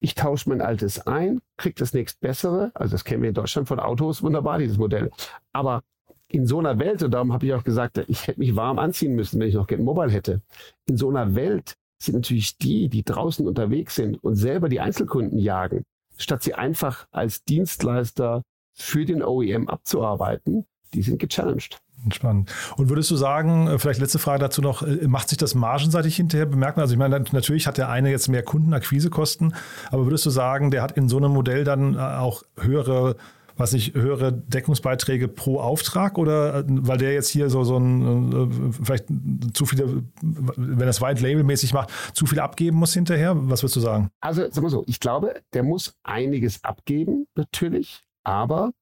Ich 0.00 0.14
tausche 0.14 0.50
mein 0.50 0.60
altes 0.60 1.06
ein, 1.06 1.40
kriege 1.56 1.76
das 1.78 1.94
nächstbessere. 1.94 2.70
Also 2.74 2.92
das 2.92 3.04
kennen 3.04 3.22
wir 3.22 3.30
in 3.30 3.34
Deutschland 3.34 3.66
von 3.66 3.80
Autos, 3.80 4.22
wunderbar, 4.22 4.58
dieses 4.58 4.76
Modell. 4.76 5.10
Aber 5.54 5.82
in 6.28 6.46
so 6.46 6.58
einer 6.58 6.78
Welt, 6.78 7.02
und 7.02 7.12
darum 7.12 7.32
habe 7.32 7.46
ich 7.46 7.54
auch 7.54 7.64
gesagt, 7.64 7.96
ich 8.08 8.26
hätte 8.26 8.40
mich 8.40 8.54
warm 8.56 8.78
anziehen 8.78 9.14
müssen, 9.14 9.40
wenn 9.40 9.48
ich 9.48 9.54
noch 9.54 9.66
Get 9.66 9.80
Mobile 9.80 10.10
hätte. 10.10 10.42
In 10.84 10.98
so 10.98 11.08
einer 11.08 11.34
Welt 11.34 11.76
sind 12.04 12.14
natürlich 12.14 12.58
die, 12.58 12.88
die 12.88 13.02
draußen 13.02 13.46
unterwegs 13.46 13.94
sind 13.96 14.22
und 14.22 14.36
selber 14.36 14.68
die 14.68 14.80
Einzelkunden 14.80 15.38
jagen, 15.38 15.84
statt 16.16 16.42
sie 16.42 16.54
einfach 16.54 17.06
als 17.10 17.44
Dienstleister 17.44 18.42
für 18.72 19.04
den 19.04 19.22
OEM 19.22 19.68
abzuarbeiten, 19.68 20.66
die 20.92 21.02
sind 21.02 21.18
gechallenged. 21.18 21.78
Spannend. 22.12 22.52
Und 22.76 22.90
würdest 22.90 23.10
du 23.10 23.16
sagen, 23.16 23.66
äh, 23.66 23.78
vielleicht 23.78 24.00
letzte 24.00 24.18
Frage 24.18 24.40
dazu 24.40 24.60
noch, 24.60 24.82
äh, 24.82 25.06
macht 25.08 25.30
sich 25.30 25.38
das 25.38 25.54
margenseitig 25.54 26.16
hinterher 26.16 26.44
bemerkbar? 26.44 26.82
Also 26.82 26.94
ich 26.94 26.98
meine, 26.98 27.24
natürlich 27.32 27.66
hat 27.66 27.78
der 27.78 27.88
eine 27.88 28.10
jetzt 28.10 28.28
mehr 28.28 28.42
Kundenakquisekosten, 28.42 29.54
aber 29.90 30.04
würdest 30.04 30.26
du 30.26 30.30
sagen, 30.30 30.70
der 30.70 30.82
hat 30.82 30.92
in 30.92 31.08
so 31.08 31.16
einem 31.16 31.32
Modell 31.32 31.64
dann 31.64 31.94
äh, 31.94 31.98
auch 31.98 32.42
höhere 32.60 33.16
was 33.56 33.72
ich 33.72 33.94
höhere 33.94 34.32
Deckungsbeiträge 34.32 35.28
pro 35.28 35.60
Auftrag 35.60 36.18
oder 36.18 36.64
weil 36.66 36.98
der 36.98 37.12
jetzt 37.12 37.28
hier 37.28 37.50
so, 37.50 37.64
so 37.64 37.78
ein 37.78 38.72
vielleicht 38.72 39.06
zu 39.52 39.66
viele, 39.66 40.02
wenn 40.22 40.86
das 40.86 41.00
White 41.00 41.22
Label 41.22 41.44
mäßig 41.44 41.72
macht, 41.72 41.90
zu 42.14 42.26
viel 42.26 42.40
abgeben 42.40 42.76
muss 42.76 42.94
hinterher? 42.94 43.34
Was 43.36 43.62
würdest 43.62 43.76
du 43.76 43.80
sagen? 43.80 44.10
Also 44.20 44.42
sag 44.50 44.62
mal 44.62 44.70
so, 44.70 44.84
ich 44.86 45.00
glaube, 45.00 45.40
der 45.52 45.62
muss 45.62 45.94
einiges 46.02 46.62
abgeben, 46.64 47.26
natürlich, 47.36 48.02
aber 48.24 48.72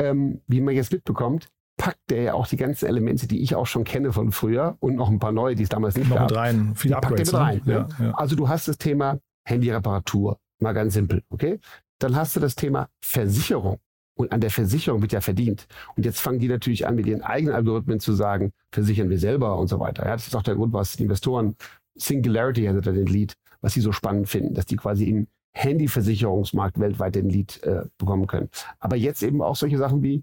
ähm, 0.00 0.40
wie 0.46 0.60
man 0.60 0.74
jetzt 0.74 0.92
mitbekommt, 0.92 1.48
packt 1.76 2.10
der 2.10 2.22
ja 2.22 2.34
auch 2.34 2.46
die 2.46 2.58
ganzen 2.58 2.86
Elemente, 2.86 3.26
die 3.26 3.42
ich 3.42 3.54
auch 3.54 3.66
schon 3.66 3.84
kenne 3.84 4.12
von 4.12 4.32
früher 4.32 4.76
und 4.80 4.96
noch 4.96 5.08
ein 5.08 5.18
paar 5.18 5.32
neue, 5.32 5.54
die 5.54 5.62
es 5.62 5.70
damals 5.70 5.96
nicht 5.96 6.10
noch 6.10 6.16
gab. 6.16 6.30
Mit 6.30 6.38
rein, 6.38 6.72
viele 6.74 6.96
packt 6.96 7.18
der 7.18 7.24
mit 7.24 7.32
ne? 7.32 7.38
rein. 7.38 7.62
Ja, 7.64 7.78
ne? 7.80 7.88
ja. 8.00 8.10
Also 8.12 8.36
du 8.36 8.48
hast 8.48 8.68
das 8.68 8.76
Thema 8.76 9.18
Handyreparatur, 9.46 10.38
mal 10.58 10.72
ganz 10.72 10.92
simpel, 10.92 11.22
okay? 11.30 11.58
Dann 11.98 12.16
hast 12.16 12.36
du 12.36 12.40
das 12.40 12.54
Thema 12.54 12.88
Versicherung. 13.02 13.78
Und 14.20 14.32
an 14.32 14.40
der 14.40 14.50
Versicherung 14.50 15.00
wird 15.00 15.12
ja 15.12 15.22
verdient. 15.22 15.66
Und 15.96 16.04
jetzt 16.04 16.20
fangen 16.20 16.38
die 16.38 16.48
natürlich 16.48 16.86
an, 16.86 16.94
mit 16.94 17.06
ihren 17.06 17.22
eigenen 17.22 17.54
Algorithmen 17.54 18.00
zu 18.00 18.12
sagen, 18.12 18.52
versichern 18.70 19.08
wir 19.08 19.18
selber 19.18 19.58
und 19.58 19.68
so 19.68 19.80
weiter. 19.80 20.04
Ja, 20.04 20.12
das 20.12 20.26
ist 20.26 20.36
auch 20.36 20.42
der 20.42 20.56
Grund, 20.56 20.74
was 20.74 20.96
Investoren, 20.96 21.56
Singularity 21.96 22.66
hatte 22.66 22.82
da 22.82 22.92
den 22.92 23.06
Lead, 23.06 23.34
was 23.62 23.72
sie 23.72 23.80
so 23.80 23.92
spannend 23.92 24.28
finden, 24.28 24.54
dass 24.54 24.66
die 24.66 24.76
quasi 24.76 25.04
im 25.04 25.26
Handyversicherungsmarkt 25.52 26.78
weltweit 26.78 27.14
den 27.14 27.30
Lead 27.30 27.62
äh, 27.62 27.84
bekommen 27.98 28.26
können. 28.26 28.50
Aber 28.78 28.96
jetzt 28.96 29.22
eben 29.22 29.40
auch 29.40 29.56
solche 29.56 29.78
Sachen 29.78 30.02
wie 30.02 30.22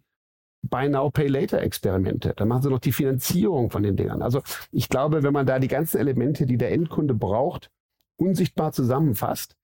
Buy 0.61 0.89
Now, 0.89 1.09
Pay 1.09 1.27
Later 1.27 1.61
Experimente. 1.61 2.33
Da 2.35 2.45
machen 2.45 2.61
sie 2.63 2.69
noch 2.69 2.79
die 2.79 2.91
Finanzierung 2.91 3.69
von 3.71 3.83
den 3.83 3.95
Dingern. 3.95 4.21
Also 4.21 4.41
ich 4.71 4.89
glaube, 4.89 5.23
wenn 5.23 5.33
man 5.33 5.45
da 5.45 5.59
die 5.59 5.67
ganzen 5.67 5.97
Elemente, 5.97 6.45
die 6.45 6.57
der 6.57 6.71
Endkunde 6.71 7.13
braucht, 7.13 7.69
unsichtbar 8.17 8.71
zusammenfasst, 8.71 9.55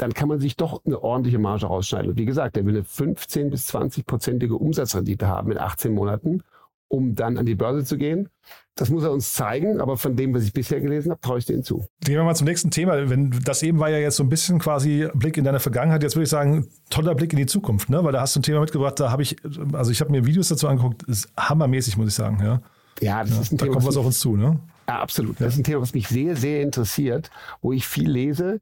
dann 0.00 0.14
kann 0.14 0.28
man 0.28 0.40
sich 0.40 0.56
doch 0.56 0.84
eine 0.86 1.02
ordentliche 1.02 1.38
Marge 1.38 1.66
rausschneiden. 1.66 2.10
Und 2.10 2.18
wie 2.18 2.24
gesagt, 2.24 2.56
der 2.56 2.64
will 2.64 2.74
eine 2.74 2.84
15 2.84 3.50
bis 3.50 3.68
20-prozentige 3.74 4.52
Umsatzrendite 4.52 5.26
haben 5.26 5.52
in 5.52 5.58
18 5.58 5.92
Monaten, 5.92 6.42
um 6.88 7.14
dann 7.14 7.36
an 7.36 7.44
die 7.44 7.54
Börse 7.54 7.84
zu 7.84 7.98
gehen. 7.98 8.28
Das 8.76 8.88
muss 8.88 9.04
er 9.04 9.12
uns 9.12 9.34
zeigen, 9.34 9.78
aber 9.80 9.98
von 9.98 10.16
dem, 10.16 10.32
was 10.34 10.44
ich 10.44 10.54
bisher 10.54 10.80
gelesen 10.80 11.10
habe, 11.10 11.20
traue 11.20 11.38
ich 11.38 11.44
denen 11.44 11.62
zu. 11.62 11.84
Gehen 12.02 12.14
wir 12.14 12.24
mal 12.24 12.34
zum 12.34 12.46
nächsten 12.46 12.70
Thema. 12.70 13.10
Wenn, 13.10 13.30
das 13.44 13.62
eben 13.62 13.78
war 13.78 13.90
ja 13.90 13.98
jetzt 13.98 14.16
so 14.16 14.22
ein 14.22 14.30
bisschen 14.30 14.58
quasi 14.58 15.06
Blick 15.14 15.36
in 15.36 15.44
deine 15.44 15.60
Vergangenheit. 15.60 16.02
Jetzt 16.02 16.16
würde 16.16 16.24
ich 16.24 16.30
sagen, 16.30 16.66
toller 16.88 17.14
Blick 17.14 17.32
in 17.34 17.38
die 17.38 17.46
Zukunft, 17.46 17.90
ne? 17.90 18.02
weil 18.02 18.12
da 18.12 18.22
hast 18.22 18.34
du 18.34 18.40
ein 18.40 18.42
Thema 18.42 18.60
mitgebracht, 18.60 18.98
da 18.98 19.10
habe 19.10 19.22
ich, 19.22 19.36
also 19.74 19.90
ich 19.90 20.00
habe 20.00 20.10
mir 20.10 20.24
Videos 20.24 20.48
dazu 20.48 20.66
angeguckt, 20.66 21.02
ist 21.02 21.28
hammermäßig, 21.38 21.98
muss 21.98 22.08
ich 22.08 22.14
sagen. 22.14 22.38
Ja, 22.42 22.60
Ja, 23.00 23.22
das 23.22 23.34
ja, 23.34 23.40
ist 23.42 23.52
ein 23.52 23.58
da 23.58 23.64
Thema. 23.66 23.74
kommt 23.74 23.86
was 23.86 23.96
auf 23.98 24.06
uns 24.06 24.18
zu. 24.18 24.36
Ne? 24.36 24.58
Ja, 24.88 25.00
absolut. 25.00 25.38
Das 25.40 25.52
ist 25.52 25.60
ein 25.60 25.64
Thema, 25.64 25.82
was 25.82 25.92
mich 25.92 26.08
sehr, 26.08 26.34
sehr 26.34 26.62
interessiert, 26.62 27.30
wo 27.60 27.72
ich 27.74 27.86
viel 27.86 28.10
lese. 28.10 28.60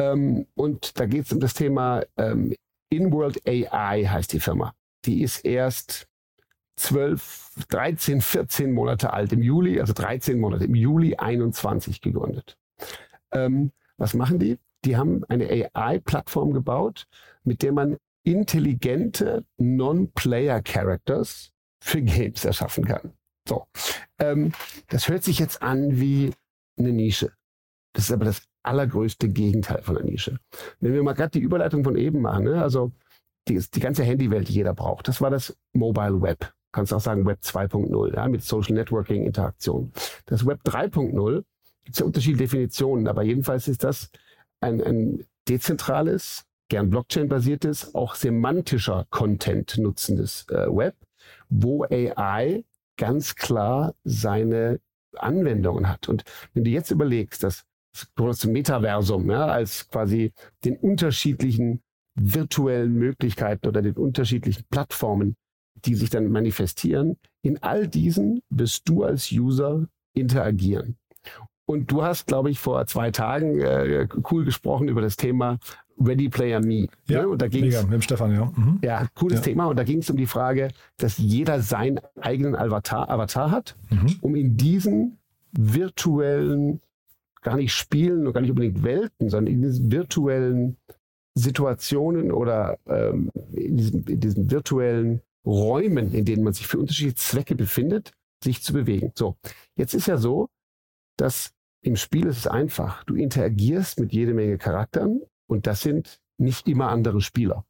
Ähm, 0.00 0.46
und 0.54 0.98
da 0.98 1.06
geht 1.06 1.26
es 1.26 1.32
um 1.32 1.40
das 1.40 1.54
Thema 1.54 2.02
ähm, 2.16 2.54
InWorld 2.88 3.46
AI 3.46 4.04
heißt 4.04 4.32
die 4.32 4.40
Firma. 4.40 4.74
Die 5.04 5.22
ist 5.22 5.44
erst 5.44 6.08
12, 6.76 7.66
13, 7.68 8.20
14 8.22 8.72
Monate 8.72 9.12
alt 9.12 9.32
im 9.32 9.42
Juli, 9.42 9.78
also 9.78 9.92
13 9.92 10.40
Monate, 10.40 10.64
im 10.64 10.74
Juli 10.74 11.16
21 11.16 12.00
gegründet. 12.00 12.56
Ähm, 13.32 13.72
was 13.98 14.14
machen 14.14 14.38
die? 14.38 14.58
Die 14.86 14.96
haben 14.96 15.22
eine 15.28 15.70
AI-Plattform 15.74 16.54
gebaut, 16.54 17.06
mit 17.44 17.62
der 17.62 17.72
man 17.72 17.98
intelligente 18.24 19.44
Non-Player-Characters 19.58 21.52
für 21.82 22.00
Games 22.00 22.44
erschaffen 22.44 22.86
kann. 22.86 23.12
So. 23.46 23.66
Ähm, 24.18 24.52
das 24.88 25.08
hört 25.08 25.24
sich 25.24 25.38
jetzt 25.38 25.62
an 25.62 26.00
wie 26.00 26.32
eine 26.78 26.92
Nische. 26.92 27.32
Das 27.92 28.04
ist 28.04 28.12
aber 28.12 28.24
das 28.24 28.49
allergrößte 28.62 29.28
Gegenteil 29.28 29.82
von 29.82 29.96
einer 29.96 30.06
Nische. 30.06 30.38
Wenn 30.80 30.92
wir 30.92 31.02
mal 31.02 31.14
gerade 31.14 31.30
die 31.30 31.40
Überleitung 31.40 31.84
von 31.84 31.96
eben 31.96 32.20
machen, 32.20 32.44
ne? 32.44 32.62
also 32.62 32.92
die, 33.48 33.58
die 33.58 33.80
ganze 33.80 34.04
Handywelt, 34.04 34.48
die 34.48 34.54
jeder 34.54 34.74
braucht, 34.74 35.08
das 35.08 35.20
war 35.20 35.30
das 35.30 35.56
Mobile 35.72 36.20
Web. 36.20 36.52
Kannst 36.72 36.92
auch 36.92 37.00
sagen 37.00 37.26
Web 37.26 37.40
2.0, 37.42 38.14
ja, 38.14 38.28
mit 38.28 38.44
Social 38.44 38.74
Networking 38.74 39.24
Interaktion. 39.24 39.92
Das 40.26 40.46
Web 40.46 40.60
3.0 40.64 41.42
gibt 41.84 41.94
es 41.94 41.98
ja 41.98 42.06
unterschiedliche 42.06 42.44
Definitionen, 42.44 43.08
aber 43.08 43.22
jedenfalls 43.22 43.66
ist 43.66 43.82
das 43.82 44.10
ein, 44.60 44.80
ein 44.80 45.24
dezentrales, 45.48 46.44
gern 46.68 46.90
Blockchain-basiertes, 46.90 47.94
auch 47.94 48.14
semantischer 48.14 49.06
Content 49.10 49.78
nutzendes 49.78 50.46
äh, 50.50 50.68
Web, 50.68 50.94
wo 51.48 51.84
AI 51.84 52.64
ganz 52.96 53.34
klar 53.34 53.94
seine 54.04 54.80
Anwendungen 55.16 55.88
hat. 55.88 56.08
Und 56.08 56.22
wenn 56.54 56.64
du 56.64 56.70
jetzt 56.70 56.90
überlegst, 56.92 57.42
dass 57.42 57.64
das 58.16 58.46
Metaversum 58.46 59.30
ja, 59.30 59.46
als 59.46 59.88
quasi 59.88 60.32
den 60.64 60.76
unterschiedlichen 60.76 61.82
virtuellen 62.14 62.94
Möglichkeiten 62.94 63.66
oder 63.68 63.82
den 63.82 63.94
unterschiedlichen 63.96 64.64
Plattformen, 64.70 65.36
die 65.84 65.94
sich 65.94 66.10
dann 66.10 66.28
manifestieren, 66.30 67.16
in 67.42 67.62
all 67.62 67.88
diesen 67.88 68.42
wirst 68.50 68.88
du 68.88 69.04
als 69.04 69.30
User 69.32 69.86
interagieren. 70.14 70.96
Und 71.66 71.90
du 71.90 72.02
hast, 72.02 72.26
glaube 72.26 72.50
ich, 72.50 72.58
vor 72.58 72.84
zwei 72.86 73.10
Tagen 73.12 73.60
äh, 73.60 74.08
cool 74.30 74.44
gesprochen 74.44 74.88
über 74.88 75.00
das 75.00 75.16
Thema 75.16 75.58
Ready 76.00 76.28
Player 76.28 76.60
Me. 76.60 76.88
Ja, 77.06 77.22
ne? 77.22 77.28
Und 77.28 77.40
da 77.42 77.46
ging 77.48 77.62
mega, 77.66 77.82
mit 77.82 77.92
dem 77.92 78.02
Stefan, 78.02 78.32
ja. 78.34 78.52
Mhm. 78.56 78.80
ja, 78.82 79.06
cooles 79.14 79.38
Ja. 79.38 79.44
Thema. 79.44 79.66
Und 79.66 79.78
da 79.78 79.84
ging 79.84 79.98
es 80.00 80.10
um 80.10 80.16
die 80.16 80.26
Frage, 80.26 80.70
dass 80.96 81.18
jeder 81.18 81.60
seinen 81.60 82.00
eigenen 82.20 82.56
Avatar, 82.56 83.08
Avatar 83.08 83.50
hat, 83.52 83.76
Mhm. 83.90 84.16
um 84.20 84.34
in 84.34 84.56
diesen 84.56 85.18
virtuellen, 85.52 86.80
gar 87.42 87.56
nicht 87.56 87.72
Spielen 87.72 88.26
und 88.26 88.32
gar 88.32 88.40
nicht 88.40 88.50
unbedingt 88.50 88.82
Welten, 88.82 89.30
sondern 89.30 89.52
in 89.52 89.62
diesen 89.62 89.90
virtuellen 89.90 90.76
Situationen 91.34 92.32
oder 92.32 92.78
ähm, 92.86 93.30
in, 93.52 93.76
diesen, 93.76 94.04
in 94.04 94.20
diesen 94.20 94.50
virtuellen 94.50 95.22
Räumen, 95.46 96.12
in 96.12 96.24
denen 96.24 96.44
man 96.44 96.52
sich 96.52 96.66
für 96.66 96.78
unterschiedliche 96.78 97.16
Zwecke 97.16 97.54
befindet, 97.54 98.12
sich 98.42 98.62
zu 98.62 98.72
bewegen. 98.72 99.12
So, 99.14 99.36
jetzt 99.76 99.94
ist 99.94 100.06
ja 100.06 100.16
so, 100.16 100.48
dass 101.16 101.52
im 101.82 101.96
Spiel 101.96 102.26
ist 102.26 102.38
es 102.38 102.46
einfach. 102.46 103.04
Du 103.04 103.14
interagierst 103.14 104.00
mit 104.00 104.12
jede 104.12 104.34
Menge 104.34 104.58
Charakteren 104.58 105.22
und 105.48 105.66
das 105.66 105.80
sind 105.80 106.20
nicht 106.38 106.68
immer 106.68 106.88
andere 106.90 107.20
Spieler. 107.20 107.64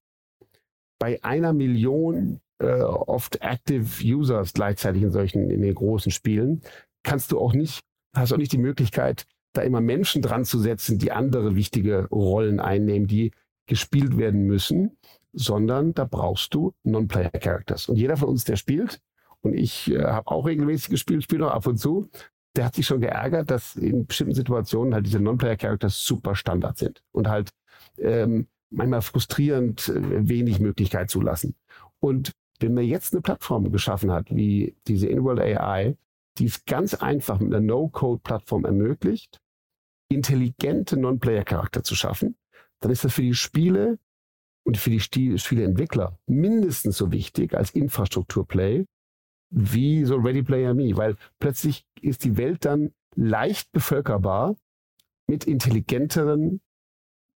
Bei 0.98 1.22
einer 1.22 1.52
Million 1.52 2.40
äh, 2.60 2.82
oft 2.82 3.40
active 3.40 4.04
Users 4.04 4.52
gleichzeitig 4.52 5.02
in 5.02 5.10
solchen, 5.10 5.50
in 5.50 5.62
den 5.62 5.74
großen 5.74 6.12
Spielen, 6.12 6.62
kannst 7.02 7.32
du 7.32 7.38
auch 7.38 7.54
nicht, 7.54 7.80
hast 8.14 8.32
auch 8.32 8.36
nicht 8.36 8.52
die 8.52 8.58
Möglichkeit, 8.58 9.26
da 9.52 9.62
immer 9.62 9.80
Menschen 9.80 10.23
dran 10.23 10.45
zu 10.45 10.59
setzen, 10.59 10.99
die 10.99 11.12
andere 11.12 11.57
wichtige 11.57 12.07
Rollen 12.09 12.61
einnehmen, 12.61 13.07
die 13.07 13.33
gespielt 13.66 14.16
werden 14.16 14.45
müssen, 14.45 14.97
sondern 15.33 15.95
da 15.95 16.04
brauchst 16.04 16.54
du 16.54 16.73
Non-Player-Characters. 16.85 17.88
Und 17.88 17.97
jeder 17.97 18.16
von 18.16 18.28
uns, 18.28 18.45
der 18.45 18.57
spielt, 18.57 19.00
und 19.42 19.54
ich 19.54 19.90
äh, 19.90 20.02
habe 20.02 20.30
auch 20.30 20.47
regelmäßig 20.47 20.90
gespielt, 20.90 21.23
spiele 21.23 21.42
noch 21.42 21.52
ab 21.52 21.66
und 21.66 21.78
zu, 21.78 22.11
der 22.57 22.66
hat 22.66 22.75
sich 22.75 22.87
schon 22.87 23.00
geärgert, 23.00 23.50
dass 23.50 23.76
in 23.76 24.07
bestimmten 24.07 24.35
Situationen 24.35 24.92
halt 24.95 25.07
diese 25.07 25.21
Non-Player-Characters 25.21 26.04
super 26.04 26.35
Standard 26.35 26.78
sind 26.78 27.02
und 27.12 27.28
halt 27.28 27.50
ähm, 27.99 28.49
manchmal 28.71 29.02
frustrierend 29.02 29.88
äh, 29.88 30.28
wenig 30.28 30.61
Möglichkeit 30.61 31.11
zulassen. 31.11 31.54
Und 32.00 32.33
wenn 32.59 32.75
man 32.75 32.85
jetzt 32.85 33.14
eine 33.14 33.23
Plattform 33.23 33.71
geschaffen 33.73 34.11
hat, 34.11 34.35
wie 34.35 34.76
diese 34.87 35.07
InWorld 35.07 35.40
AI, 35.40 35.97
die 36.40 36.47
es 36.47 36.64
ganz 36.64 36.94
einfach 36.94 37.38
mit 37.38 37.54
einer 37.54 37.64
No-Code-Plattform 37.64 38.64
ermöglicht, 38.64 39.40
intelligente 40.09 40.97
Non-Player-Charakter 40.97 41.85
zu 41.85 41.94
schaffen, 41.94 42.37
dann 42.80 42.90
ist 42.90 43.04
das 43.04 43.12
für 43.12 43.23
die 43.23 43.35
Spiele 43.35 43.99
und 44.64 44.76
für 44.76 44.90
die 44.90 45.00
Spieleentwickler 45.38 46.18
mindestens 46.26 46.97
so 46.97 47.12
wichtig 47.12 47.54
als 47.54 47.70
Infrastrukturplay 47.70 48.87
wie 49.50 50.04
so 50.04 50.16
Ready 50.16 50.42
Player 50.42 50.75
Me, 50.75 50.97
weil 50.97 51.16
plötzlich 51.38 51.85
ist 52.00 52.25
die 52.25 52.37
Welt 52.37 52.64
dann 52.64 52.92
leicht 53.16 53.70
bevölkerbar 53.73 54.56
mit 55.26 55.44
intelligenteren, 55.44 56.61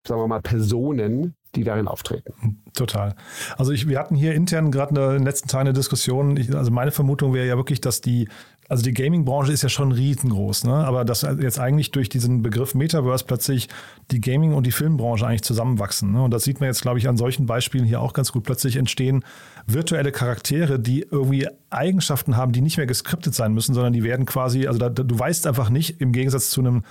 sagen 0.07 0.21
wir 0.21 0.27
mal, 0.27 0.41
Personen, 0.41 1.35
die 1.55 1.63
darin 1.63 1.87
auftreten. 1.87 2.63
Total. 2.73 3.15
Also 3.57 3.71
ich, 3.71 3.87
wir 3.87 3.99
hatten 3.99 4.15
hier 4.15 4.33
intern 4.33 4.71
gerade 4.71 4.93
in 4.93 5.13
den 5.13 5.23
letzten 5.23 5.47
Tagen 5.47 5.67
eine 5.67 5.73
Diskussion. 5.73 6.37
Ich, 6.37 6.53
also 6.55 6.71
meine 6.71 6.91
Vermutung 6.91 7.33
wäre 7.33 7.47
ja 7.47 7.57
wirklich, 7.57 7.81
dass 7.81 8.01
die, 8.01 8.27
also 8.67 8.83
die 8.83 8.93
Gaming-Branche 8.93 9.51
ist 9.51 9.61
ja 9.61 9.69
schon 9.69 9.91
riesengroß, 9.91 10.63
ne? 10.63 10.73
aber 10.73 11.05
dass 11.05 11.21
jetzt 11.21 11.59
eigentlich 11.59 11.91
durch 11.91 12.09
diesen 12.09 12.41
Begriff 12.41 12.73
Metaverse 12.73 13.25
plötzlich 13.25 13.69
die 14.11 14.19
Gaming- 14.19 14.53
und 14.53 14.65
die 14.65 14.71
Filmbranche 14.71 15.27
eigentlich 15.27 15.43
zusammenwachsen. 15.43 16.11
Ne? 16.11 16.23
Und 16.23 16.31
das 16.31 16.43
sieht 16.43 16.59
man 16.59 16.67
jetzt, 16.67 16.81
glaube 16.81 16.97
ich, 16.97 17.07
an 17.07 17.17
solchen 17.17 17.45
Beispielen 17.45 17.85
hier 17.85 18.01
auch 18.01 18.13
ganz 18.13 18.31
gut. 18.31 18.43
Plötzlich 18.43 18.77
entstehen 18.77 19.23
virtuelle 19.67 20.11
Charaktere, 20.11 20.79
die 20.79 21.01
irgendwie 21.01 21.47
Eigenschaften 21.69 22.37
haben, 22.37 22.53
die 22.53 22.61
nicht 22.61 22.77
mehr 22.77 22.87
geskriptet 22.87 23.35
sein 23.35 23.53
müssen, 23.53 23.75
sondern 23.75 23.93
die 23.93 24.03
werden 24.03 24.25
quasi, 24.25 24.65
also 24.65 24.79
da, 24.79 24.89
du 24.89 25.17
weißt 25.17 25.45
einfach 25.45 25.69
nicht, 25.69 26.01
im 26.01 26.11
Gegensatz 26.11 26.49
zu 26.49 26.61
einem 26.61 26.83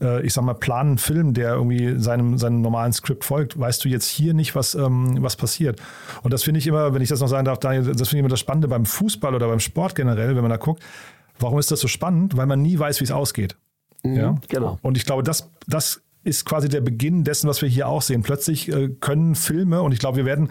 ich 0.00 0.32
sag 0.32 0.44
mal, 0.44 0.54
planen 0.54 0.98
Film, 0.98 1.34
der 1.34 1.54
irgendwie 1.54 1.98
seinem, 2.00 2.36
seinem 2.36 2.60
normalen 2.60 2.92
Skript 2.92 3.24
folgt, 3.24 3.58
weißt 3.58 3.84
du 3.84 3.88
jetzt 3.88 4.08
hier 4.08 4.34
nicht, 4.34 4.54
was, 4.54 4.74
ähm, 4.74 5.22
was 5.22 5.36
passiert. 5.36 5.80
Und 6.22 6.32
das 6.32 6.42
finde 6.42 6.58
ich 6.58 6.66
immer, 6.66 6.94
wenn 6.94 7.00
ich 7.02 7.08
das 7.08 7.20
noch 7.20 7.28
sagen 7.28 7.44
darf, 7.44 7.58
Daniel, 7.58 7.84
das 7.84 8.08
finde 8.08 8.16
ich 8.16 8.20
immer 8.20 8.28
das 8.28 8.40
Spannende 8.40 8.68
beim 8.68 8.86
Fußball 8.86 9.34
oder 9.34 9.48
beim 9.48 9.60
Sport 9.60 9.94
generell, 9.94 10.34
wenn 10.34 10.42
man 10.42 10.50
da 10.50 10.56
guckt. 10.56 10.82
Warum 11.38 11.58
ist 11.58 11.70
das 11.70 11.80
so 11.80 11.88
spannend? 11.88 12.36
Weil 12.36 12.46
man 12.46 12.60
nie 12.60 12.78
weiß, 12.78 13.00
wie 13.00 13.04
es 13.04 13.10
ausgeht. 13.10 13.56
Mhm, 14.02 14.16
ja? 14.16 14.34
Genau. 14.48 14.78
Und 14.82 14.96
ich 14.96 15.04
glaube, 15.04 15.22
das, 15.22 15.50
das 15.66 16.02
ist 16.24 16.44
quasi 16.44 16.68
der 16.68 16.80
Beginn 16.80 17.24
dessen, 17.24 17.48
was 17.48 17.62
wir 17.62 17.68
hier 17.68 17.88
auch 17.88 18.02
sehen. 18.02 18.22
Plötzlich 18.22 18.70
äh, 18.70 18.88
können 18.88 19.34
Filme, 19.34 19.82
und 19.82 19.92
ich 19.92 19.98
glaube, 19.98 20.16
wir 20.18 20.24
werden, 20.24 20.50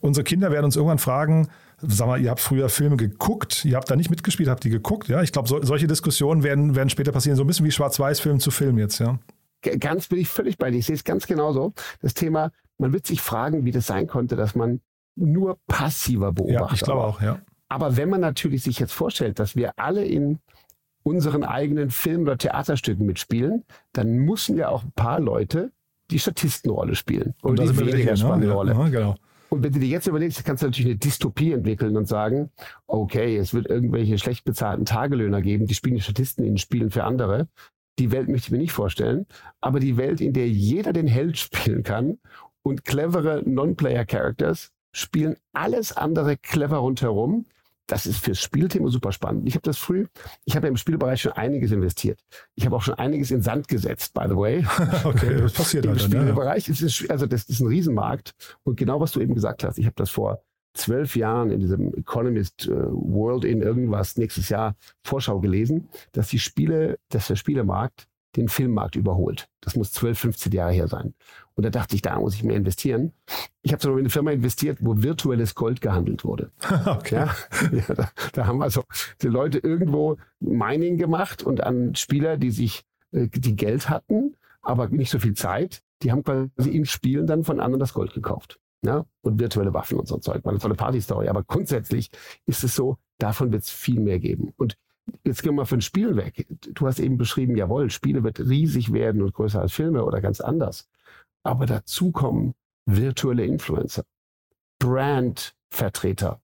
unsere 0.00 0.24
Kinder 0.24 0.50
werden 0.50 0.64
uns 0.64 0.76
irgendwann 0.76 0.98
fragen, 0.98 1.48
sag 1.82 2.06
mal, 2.06 2.20
ihr 2.20 2.30
habt 2.30 2.40
früher 2.40 2.68
Filme 2.68 2.96
geguckt, 2.96 3.64
ihr 3.64 3.76
habt 3.76 3.90
da 3.90 3.96
nicht 3.96 4.10
mitgespielt, 4.10 4.48
habt 4.48 4.64
die 4.64 4.70
geguckt, 4.70 5.08
ja? 5.08 5.22
Ich 5.22 5.32
glaube, 5.32 5.48
so, 5.48 5.62
solche 5.62 5.86
Diskussionen 5.86 6.42
werden, 6.42 6.74
werden 6.74 6.90
später 6.90 7.12
passieren, 7.12 7.36
so 7.36 7.44
ein 7.44 7.46
bisschen 7.46 7.66
wie 7.66 7.70
Schwarz-Weiß-Film 7.70 8.40
zu 8.40 8.50
Film 8.50 8.78
jetzt, 8.78 8.98
ja? 8.98 9.18
Ganz 9.78 10.08
bin 10.08 10.18
ich 10.18 10.28
völlig 10.28 10.56
bei 10.56 10.70
dir. 10.70 10.78
Ich 10.78 10.86
sehe 10.86 10.94
es 10.94 11.04
ganz 11.04 11.26
genauso. 11.26 11.74
Das 12.00 12.14
Thema, 12.14 12.50
man 12.78 12.92
wird 12.92 13.06
sich 13.06 13.20
fragen, 13.20 13.64
wie 13.64 13.72
das 13.72 13.86
sein 13.86 14.06
konnte, 14.06 14.36
dass 14.36 14.54
man 14.54 14.80
nur 15.16 15.58
passiver 15.66 16.32
beobachtet. 16.32 16.68
Ja, 16.68 16.74
ich 16.74 16.80
glaube 16.80 17.04
auch, 17.04 17.20
ja. 17.20 17.40
Aber 17.68 17.96
wenn 17.96 18.08
man 18.08 18.20
natürlich 18.20 18.62
sich 18.62 18.78
jetzt 18.78 18.92
vorstellt, 18.92 19.38
dass 19.38 19.56
wir 19.56 19.78
alle 19.78 20.04
in 20.04 20.38
unseren 21.02 21.44
eigenen 21.44 21.90
Film- 21.90 22.22
oder 22.22 22.38
Theaterstücken 22.38 23.06
mitspielen, 23.06 23.64
dann 23.92 24.16
müssen 24.16 24.56
ja 24.56 24.68
auch 24.68 24.82
ein 24.82 24.92
paar 24.92 25.20
Leute 25.20 25.72
die 26.10 26.18
Statistenrolle 26.18 26.94
spielen. 26.94 27.34
Und, 27.42 27.60
und 27.60 27.68
die 27.68 27.78
weniger 27.78 28.12
ne? 28.12 28.16
spannende 28.16 28.48
ne? 28.48 28.52
Rolle. 28.52 28.72
Ja, 28.72 28.88
genau. 28.88 29.14
Und 29.50 29.64
wenn 29.64 29.72
du 29.72 29.80
dir 29.80 29.88
jetzt 29.88 30.06
überlegst, 30.06 30.44
kannst 30.44 30.62
du 30.62 30.66
natürlich 30.66 30.90
eine 30.90 30.98
Dystopie 30.98 31.52
entwickeln 31.52 31.96
und 31.96 32.06
sagen, 32.06 32.50
okay, 32.86 33.36
es 33.36 33.52
wird 33.52 33.66
irgendwelche 33.66 34.16
schlecht 34.16 34.44
bezahlten 34.44 34.84
Tagelöhner 34.84 35.42
geben, 35.42 35.66
die 35.66 35.74
spielen 35.74 35.96
die 35.96 36.00
Statisten 36.00 36.44
in 36.44 36.56
Spielen 36.56 36.90
für 36.90 37.02
andere. 37.02 37.48
Die 37.98 38.12
Welt 38.12 38.28
möchte 38.28 38.46
ich 38.46 38.52
mir 38.52 38.58
nicht 38.58 38.72
vorstellen. 38.72 39.26
Aber 39.60 39.80
die 39.80 39.96
Welt, 39.96 40.20
in 40.20 40.32
der 40.32 40.48
jeder 40.48 40.92
den 40.92 41.08
Held 41.08 41.36
spielen 41.36 41.82
kann 41.82 42.18
und 42.62 42.84
clevere 42.84 43.42
Non-Player-Characters 43.44 44.70
spielen 44.92 45.36
alles 45.52 45.96
andere 45.96 46.36
clever 46.36 46.78
rundherum, 46.78 47.46
das 47.90 48.06
ist 48.06 48.24
fürs 48.24 48.40
Spielthema 48.40 48.88
super 48.88 49.10
spannend. 49.10 49.48
Ich 49.48 49.54
habe 49.54 49.62
das 49.62 49.76
früh, 49.76 50.06
ich 50.44 50.54
habe 50.54 50.66
ja 50.66 50.70
im 50.70 50.76
Spielbereich 50.76 51.22
schon 51.22 51.32
einiges 51.32 51.72
investiert. 51.72 52.20
Ich 52.54 52.64
habe 52.64 52.76
auch 52.76 52.82
schon 52.82 52.94
einiges 52.94 53.32
in 53.32 53.42
Sand 53.42 53.66
gesetzt, 53.66 54.14
by 54.14 54.26
the 54.28 54.36
way. 54.36 54.64
okay, 55.04 55.38
das 55.40 55.52
passiert 55.52 55.84
Im 55.86 55.92
halt 55.92 56.02
Spielbereich 56.02 56.68
ja. 56.68 56.72
ist 56.72 56.82
es, 56.82 57.10
also 57.10 57.26
das 57.26 57.44
ist 57.44 57.60
ein 57.60 57.66
Riesenmarkt. 57.66 58.34
Und 58.62 58.76
genau 58.76 59.00
was 59.00 59.12
du 59.12 59.20
eben 59.20 59.34
gesagt 59.34 59.64
hast, 59.64 59.78
ich 59.78 59.86
habe 59.86 59.96
das 59.96 60.10
vor 60.10 60.42
zwölf 60.72 61.16
Jahren 61.16 61.50
in 61.50 61.58
diesem 61.58 61.92
Economist 61.94 62.68
äh, 62.68 62.70
World 62.70 63.44
in 63.44 63.60
irgendwas 63.60 64.16
nächstes 64.16 64.48
Jahr 64.50 64.76
Vorschau 65.04 65.40
gelesen, 65.40 65.88
dass 66.12 66.28
die 66.28 66.38
Spiele, 66.38 66.98
dass 67.08 67.26
der 67.26 67.36
Spielemarkt 67.36 68.06
den 68.36 68.48
Filmmarkt 68.48 68.94
überholt. 68.94 69.48
Das 69.60 69.74
muss 69.74 69.92
12, 69.92 70.18
15 70.18 70.52
Jahre 70.52 70.72
her 70.72 70.86
sein. 70.86 71.14
Und 71.54 71.64
da 71.64 71.70
dachte 71.70 71.94
ich, 71.94 72.02
da 72.02 72.18
muss 72.18 72.34
ich 72.34 72.42
mehr 72.42 72.56
investieren. 72.56 73.12
Ich 73.62 73.72
habe 73.72 73.82
sogar 73.82 73.98
in 73.98 74.04
eine 74.04 74.10
Firma 74.10 74.30
investiert, 74.30 74.78
wo 74.80 75.02
virtuelles 75.02 75.54
Gold 75.54 75.80
gehandelt 75.80 76.24
wurde. 76.24 76.50
okay. 76.86 77.16
Ja, 77.16 77.36
ja 77.72 77.94
da, 77.94 78.10
da, 78.32 78.46
haben 78.46 78.62
also 78.62 78.84
die 79.20 79.28
Leute 79.28 79.58
irgendwo 79.58 80.16
Mining 80.38 80.96
gemacht 80.96 81.42
und 81.42 81.62
an 81.62 81.94
Spieler, 81.94 82.36
die 82.36 82.50
sich, 82.50 82.84
äh, 83.12 83.28
die 83.28 83.56
Geld 83.56 83.90
hatten, 83.90 84.36
aber 84.62 84.88
nicht 84.88 85.10
so 85.10 85.18
viel 85.18 85.34
Zeit, 85.34 85.82
die 86.02 86.12
haben 86.12 86.24
quasi 86.24 86.70
in 86.70 86.86
Spielen 86.86 87.26
dann 87.26 87.44
von 87.44 87.60
anderen 87.60 87.80
das 87.80 87.92
Gold 87.92 88.14
gekauft. 88.14 88.58
Ja, 88.82 89.04
und 89.20 89.38
virtuelle 89.38 89.74
Waffen 89.74 89.98
und 89.98 90.08
so 90.08 90.16
Zeug. 90.16 90.42
War 90.44 90.52
eine 90.52 90.58
tolle 90.58 90.74
Partystory. 90.74 91.28
Aber 91.28 91.42
grundsätzlich 91.44 92.10
ist 92.46 92.64
es 92.64 92.74
so, 92.74 92.96
davon 93.18 93.52
wird 93.52 93.64
es 93.64 93.70
viel 93.70 94.00
mehr 94.00 94.18
geben. 94.18 94.54
Und 94.56 94.78
jetzt 95.24 95.42
gehen 95.42 95.52
wir 95.52 95.56
mal 95.56 95.64
von 95.66 95.82
Spielen 95.82 96.16
weg. 96.16 96.46
Du 96.72 96.86
hast 96.86 96.98
eben 96.98 97.18
beschrieben, 97.18 97.56
jawohl, 97.56 97.90
Spiele 97.90 98.24
wird 98.24 98.40
riesig 98.40 98.92
werden 98.92 99.22
und 99.22 99.34
größer 99.34 99.60
als 99.60 99.72
Filme 99.72 100.04
oder 100.04 100.22
ganz 100.22 100.40
anders. 100.40 100.88
Aber 101.42 101.66
dazu 101.66 102.12
kommen 102.12 102.54
virtuelle 102.86 103.44
Influencer, 103.44 104.04
Brandvertreter, 104.78 106.40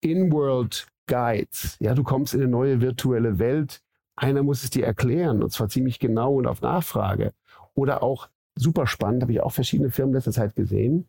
In-World 0.00 0.86
Guides. 1.06 1.76
Ja, 1.80 1.94
du 1.94 2.04
kommst 2.04 2.34
in 2.34 2.40
eine 2.40 2.50
neue 2.50 2.80
virtuelle 2.80 3.38
Welt. 3.38 3.82
Einer 4.16 4.42
muss 4.42 4.64
es 4.64 4.70
dir 4.70 4.84
erklären 4.84 5.42
und 5.42 5.52
zwar 5.52 5.68
ziemlich 5.68 5.98
genau 5.98 6.34
und 6.34 6.46
auf 6.46 6.60
Nachfrage. 6.60 7.32
Oder 7.74 8.02
auch 8.02 8.28
super 8.56 8.86
spannend, 8.86 9.22
habe 9.22 9.32
ich 9.32 9.40
auch 9.40 9.52
verschiedene 9.52 9.90
Firmen 9.90 10.14
letzter 10.14 10.32
Zeit 10.32 10.54
gesehen. 10.54 11.08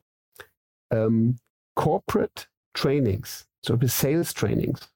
Ähm, 0.91 1.37
Corporate 1.75 2.47
Trainings, 2.73 3.47
zum 3.61 3.75
Beispiel 3.75 3.89
Sales 3.89 4.33
Trainings 4.33 4.93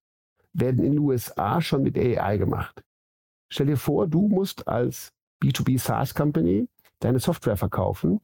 werden 0.54 0.84
in 0.84 0.94
den 0.94 1.00
USA 1.00 1.62
schon 1.62 1.84
mit 1.84 1.98
AI 1.98 2.38
gemacht. 2.38 2.84
Stell 3.52 3.68
dir 3.68 3.78
vor, 3.78 4.08
du 4.08 4.28
musst 4.28 4.68
als 4.68 5.12
B2B 5.42 5.80
SaaS 5.80 6.14
Company 6.14 6.68
deine 7.04 7.20
Software 7.20 7.58
verkaufen 7.58 8.22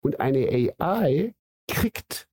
und 0.00 0.20
eine 0.20 0.48
AI 0.80 1.34
kriegt 1.68 2.28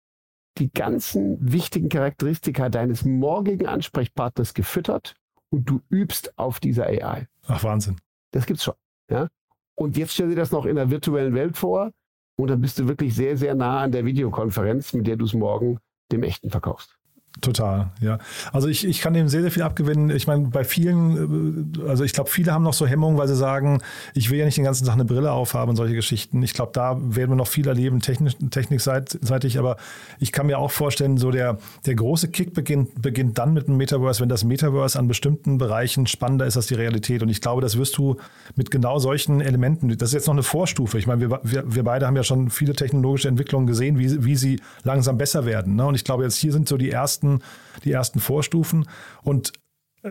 die 0.57 0.71
ganzen 0.71 1.37
wichtigen 1.51 1.89
Charakteristika 1.89 2.69
deines 2.69 3.05
morgigen 3.05 3.67
Ansprechpartners 3.67 4.53
gefüttert 4.53 5.15
und 5.49 5.69
du 5.69 5.81
übst 5.89 6.37
auf 6.37 6.59
dieser 6.59 6.87
AI. 6.87 7.27
Ach, 7.47 7.63
Wahnsinn. 7.63 7.97
Das 8.31 8.45
gibt's 8.45 8.63
schon. 8.63 8.75
Ja? 9.09 9.29
Und 9.75 9.97
jetzt 9.97 10.13
stell 10.13 10.29
dir 10.29 10.35
das 10.35 10.51
noch 10.51 10.65
in 10.65 10.75
der 10.75 10.89
virtuellen 10.89 11.33
Welt 11.33 11.57
vor 11.57 11.91
und 12.37 12.49
dann 12.49 12.61
bist 12.61 12.77
du 12.79 12.87
wirklich 12.87 13.15
sehr, 13.15 13.37
sehr 13.37 13.55
nah 13.55 13.81
an 13.81 13.91
der 13.91 14.05
Videokonferenz, 14.05 14.93
mit 14.93 15.07
der 15.07 15.15
du 15.15 15.25
es 15.25 15.33
morgen 15.33 15.79
dem 16.11 16.23
Echten 16.23 16.49
verkaufst. 16.49 16.98
Total, 17.41 17.91
ja. 18.01 18.17
Also 18.51 18.67
ich, 18.67 18.85
ich 18.85 18.99
kann 18.99 19.13
dem 19.13 19.29
sehr, 19.29 19.41
sehr 19.41 19.51
viel 19.51 19.63
abgewinnen. 19.63 20.09
Ich 20.09 20.27
meine, 20.27 20.47
bei 20.47 20.63
vielen, 20.63 21.73
äh, 21.79 21.87
also 21.87 22.03
ich 22.03 22.11
glaube, 22.11 22.29
viele 22.29 22.51
haben 22.51 22.63
noch 22.63 22.73
so 22.73 22.85
Hemmungen, 22.85 23.17
weil 23.17 23.27
sie 23.27 23.35
sagen, 23.35 23.81
ich 24.13 24.29
will 24.29 24.39
ja 24.39 24.45
nicht 24.45 24.57
den 24.57 24.65
ganzen 24.65 24.85
Tag 24.85 24.95
eine 24.95 25.05
Brille 25.05 25.31
aufhaben 25.31 25.69
und 25.69 25.75
solche 25.75 25.95
Geschichten. 25.95 26.43
Ich 26.43 26.53
glaube, 26.53 26.71
da 26.73 26.97
werden 26.99 27.31
wir 27.31 27.35
noch 27.35 27.47
viel 27.47 27.67
erleben, 27.67 28.01
technisch, 28.01 28.35
technikseitig, 28.49 29.57
aber 29.57 29.77
ich 30.19 30.31
kann 30.31 30.47
mir 30.47 30.57
auch 30.57 30.71
vorstellen, 30.71 31.17
so 31.17 31.31
der, 31.31 31.59
der 31.85 31.95
große 31.95 32.29
Kick 32.29 32.53
beginnt, 32.53 33.01
beginnt 33.01 33.37
dann 33.37 33.53
mit 33.53 33.67
dem 33.67 33.77
Metaverse, 33.77 34.21
wenn 34.21 34.29
das 34.29 34.43
Metaverse 34.43 34.99
an 34.99 35.07
bestimmten 35.07 35.57
Bereichen 35.59 36.07
spannender 36.07 36.45
ist 36.45 36.57
als 36.57 36.67
die 36.67 36.75
Realität. 36.75 37.21
Und 37.21 37.29
ich 37.29 37.41
glaube, 37.41 37.61
das 37.61 37.77
wirst 37.77 37.97
du 37.97 38.17
mit 38.55 38.69
genau 38.69 38.99
solchen 38.99 39.39
Elementen, 39.39 39.95
das 39.97 40.09
ist 40.09 40.13
jetzt 40.13 40.27
noch 40.27 40.33
eine 40.33 40.43
Vorstufe. 40.43 40.97
Ich 40.97 41.07
meine, 41.07 41.21
wir, 41.21 41.39
wir, 41.43 41.63
wir 41.73 41.83
beide 41.83 42.05
haben 42.05 42.17
ja 42.17 42.23
schon 42.23 42.49
viele 42.49 42.73
technologische 42.73 43.29
Entwicklungen 43.29 43.67
gesehen, 43.67 43.97
wie, 43.97 44.25
wie 44.25 44.35
sie 44.35 44.59
langsam 44.83 45.17
besser 45.17 45.45
werden. 45.45 45.75
Ne? 45.75 45.85
Und 45.85 45.95
ich 45.95 46.03
glaube, 46.03 46.23
jetzt 46.23 46.35
hier 46.35 46.51
sind 46.51 46.67
so 46.67 46.75
die 46.75 46.91
ersten 46.91 47.28
ersten, 47.29 47.43
die 47.83 47.91
ersten 47.91 48.19
Vorstufen. 48.19 48.87
Und 49.23 49.53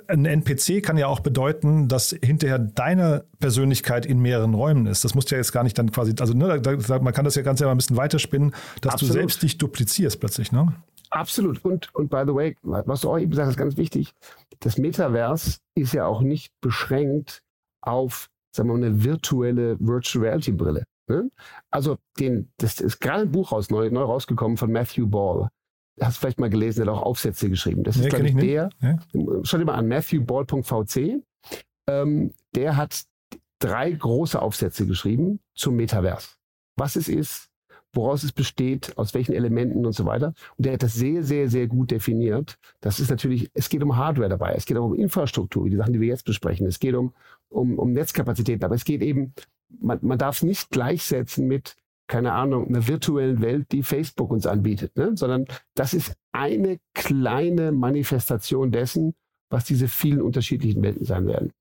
ein 0.07 0.27
NPC 0.27 0.83
kann 0.83 0.99
ja 0.99 1.07
auch 1.07 1.21
bedeuten, 1.21 1.89
dass 1.89 2.11
hinterher 2.11 2.59
deine 2.59 3.25
Persönlichkeit 3.39 4.05
in 4.05 4.21
mehreren 4.21 4.53
Räumen 4.53 4.87
ist. 4.87 5.05
Das 5.05 5.15
musst 5.15 5.31
du 5.31 5.35
ja 5.35 5.39
jetzt 5.39 5.53
gar 5.53 5.65
nicht 5.65 5.79
dann 5.79 5.91
quasi, 5.93 6.15
also 6.21 6.35
ne, 6.35 6.61
da, 6.61 6.99
man 6.99 7.15
kann 7.15 7.25
das 7.25 7.37
ja 7.37 7.43
ganz 7.43 7.61
ja 7.61 7.71
ein 7.71 7.77
bisschen 7.77 7.97
weiterspinnen, 7.97 8.55
dass 8.83 8.95
Absolut. 8.95 9.15
du 9.15 9.19
selbst 9.19 9.43
dich 9.43 9.57
duplizierst 9.57 10.21
plötzlich, 10.21 10.53
ne? 10.53 10.75
Absolut. 11.11 11.65
Und, 11.65 11.95
und 11.95 12.11
by 12.11 12.25
the 12.27 12.35
way, 12.35 12.55
was 12.63 13.01
du 13.01 13.11
auch 13.11 13.19
eben 13.19 13.33
sagst, 13.33 13.53
ist 13.53 13.57
ganz 13.57 13.79
wichtig. 13.79 14.13
Das 14.61 14.77
Metaverse 14.77 15.57
ist 15.75 15.95
ja 15.95 16.05
auch 16.05 16.21
nicht 16.21 16.53
beschränkt 16.61 17.41
auf, 17.81 18.29
sagen 18.55 18.69
wir 18.69 18.77
mal, 18.77 18.85
eine 18.85 19.05
virtuelle 19.05 19.79
Virtual 19.81 20.27
Reality 20.27 20.53
Brille. 20.53 20.85
Ne? 21.09 21.31
Also 21.71 21.97
den, 22.19 22.53
das 22.59 22.79
ist 22.83 23.01
gerade 23.01 23.23
ein 23.23 23.33
Buch 23.33 23.53
raus, 23.53 23.71
neu, 23.71 23.89
neu 23.89 24.03
rausgekommen 24.03 24.59
von 24.59 24.71
Matthew 24.71 25.07
Ball 25.07 25.49
hast 26.01 26.17
du 26.17 26.21
vielleicht 26.21 26.41
mal 26.41 26.51
gelesen, 26.51 26.85
der 26.85 26.93
hat 26.93 27.01
auch 27.01 27.07
Aufsätze 27.07 27.49
geschrieben. 27.49 27.83
Das 27.83 27.97
ist, 27.97 28.03
nee, 28.03 28.09
glaube 28.09 28.29
ich, 28.29 28.37
der, 28.37 28.71
ja. 28.81 28.99
schau 29.43 29.59
dir 29.59 29.65
mal 29.65 29.75
an, 29.75 29.89
matthewball.vc. 29.89 31.23
Ähm, 31.89 32.33
der 32.55 32.77
hat 32.77 33.05
drei 33.59 33.91
große 33.91 34.41
Aufsätze 34.41 34.87
geschrieben 34.87 35.41
zum 35.55 35.77
Metaverse. 35.77 36.31
Was 36.77 36.97
es 36.97 37.09
ist, 37.09 37.49
woraus 37.93 38.23
es 38.23 38.33
besteht, 38.33 38.97
aus 38.97 39.15
welchen 39.15 39.33
Elementen 39.33 39.87
und 39.87 39.95
so 39.95 40.05
weiter. 40.05 40.35
Und 40.57 40.67
der 40.67 40.75
hat 40.75 40.83
das 40.83 40.95
sehr, 40.95 41.23
sehr, 41.23 41.49
sehr 41.49 41.67
gut 41.67 41.91
definiert. 41.91 42.59
Das 42.81 43.01
ist 43.01 43.11
natürlich, 43.11 43.51
es 43.55 43.69
geht 43.69 43.83
um 43.83 43.97
Hardware 43.97 44.29
dabei, 44.29 44.53
es 44.55 44.67
geht 44.67 44.77
auch 44.77 44.85
um 44.85 44.95
Infrastruktur, 44.95 45.65
wie 45.65 45.71
die 45.71 45.77
Sachen, 45.77 45.95
die 45.95 46.01
wir 46.01 46.09
jetzt 46.09 46.25
besprechen. 46.25 46.67
Es 46.67 46.79
geht 46.79 46.95
um, 46.95 47.15
um, 47.49 47.79
um 47.79 47.93
Netzkapazitäten, 47.93 48.65
aber 48.65 48.75
es 48.75 48.85
geht 48.85 49.03
eben 49.03 49.33
man, 49.69 49.99
man 50.03 50.19
darf 50.19 50.37
es 50.37 50.43
nicht 50.43 50.71
gleichsetzen 50.71 51.47
mit, 51.47 51.77
keine 52.09 52.33
Ahnung, 52.33 52.67
einer 52.69 52.87
virtuellen 52.89 53.41
Welt, 53.41 53.71
die 53.71 53.83
Facebook 53.83 54.31
uns 54.31 54.47
anbietet, 54.47 54.97
ne? 54.97 55.13
sondern 55.15 55.45
das 55.75 55.95
ist 55.95 56.17
eine 56.33 56.79
kleine 56.95 57.71
Manifestation 57.71 58.73
dessen, 58.73 59.15
was 59.51 59.65
diese 59.65 59.89
vielen 59.89 60.23
unterschiedlichen 60.23 60.83
Welten 60.83 61.05
sein 61.05 61.27
werden. 61.27 61.53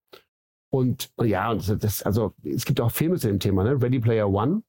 Und 0.69 1.11
ja, 1.21 1.51
und 1.51 1.83
das, 1.83 2.03
also 2.03 2.33
es 2.43 2.65
gibt 2.65 2.81
auch 2.81 2.91
Filme 2.91 3.17
zu 3.17 3.27
dem 3.27 3.39
Thema, 3.39 3.63
ne? 3.63 3.81
Ready 3.81 3.99
Player 3.99 4.29
One. 4.29 4.63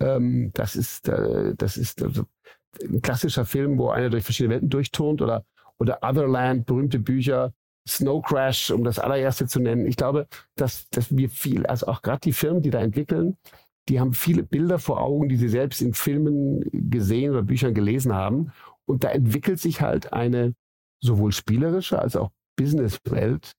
Ähm, 0.00 0.50
das 0.54 0.74
ist, 0.74 1.08
äh, 1.08 1.54
das 1.56 1.76
ist 1.76 2.02
also 2.02 2.24
ein 2.82 3.00
klassischer 3.00 3.44
Film, 3.44 3.78
wo 3.78 3.90
einer 3.90 4.10
durch 4.10 4.24
verschiedene 4.24 4.54
Welten 4.54 4.68
durchturnt 4.68 5.22
oder, 5.22 5.44
oder 5.78 5.98
Otherland, 6.02 6.66
berühmte 6.66 6.98
Bücher, 6.98 7.52
Snow 7.88 8.22
Crash, 8.22 8.70
um 8.70 8.84
das 8.84 8.98
allererste 8.98 9.46
zu 9.46 9.60
nennen. 9.60 9.86
Ich 9.86 9.96
glaube, 9.96 10.26
dass, 10.56 10.88
dass 10.90 11.16
wir 11.16 11.30
viel, 11.30 11.64
also 11.66 11.86
auch 11.86 12.02
gerade 12.02 12.20
die 12.20 12.32
Firmen, 12.32 12.62
die 12.62 12.70
da 12.70 12.80
entwickeln, 12.80 13.36
die 13.90 13.98
haben 13.98 14.14
viele 14.14 14.44
Bilder 14.44 14.78
vor 14.78 15.00
Augen, 15.00 15.28
die 15.28 15.36
sie 15.36 15.48
selbst 15.48 15.82
in 15.82 15.94
Filmen 15.94 16.62
gesehen 16.72 17.32
oder 17.32 17.42
Büchern 17.42 17.74
gelesen 17.74 18.14
haben. 18.14 18.52
Und 18.86 19.02
da 19.02 19.10
entwickelt 19.10 19.58
sich 19.58 19.80
halt 19.80 20.12
eine 20.12 20.54
sowohl 21.02 21.32
spielerische 21.32 21.98
als 21.98 22.14
auch 22.14 22.30
Businesswelt, 22.56 23.52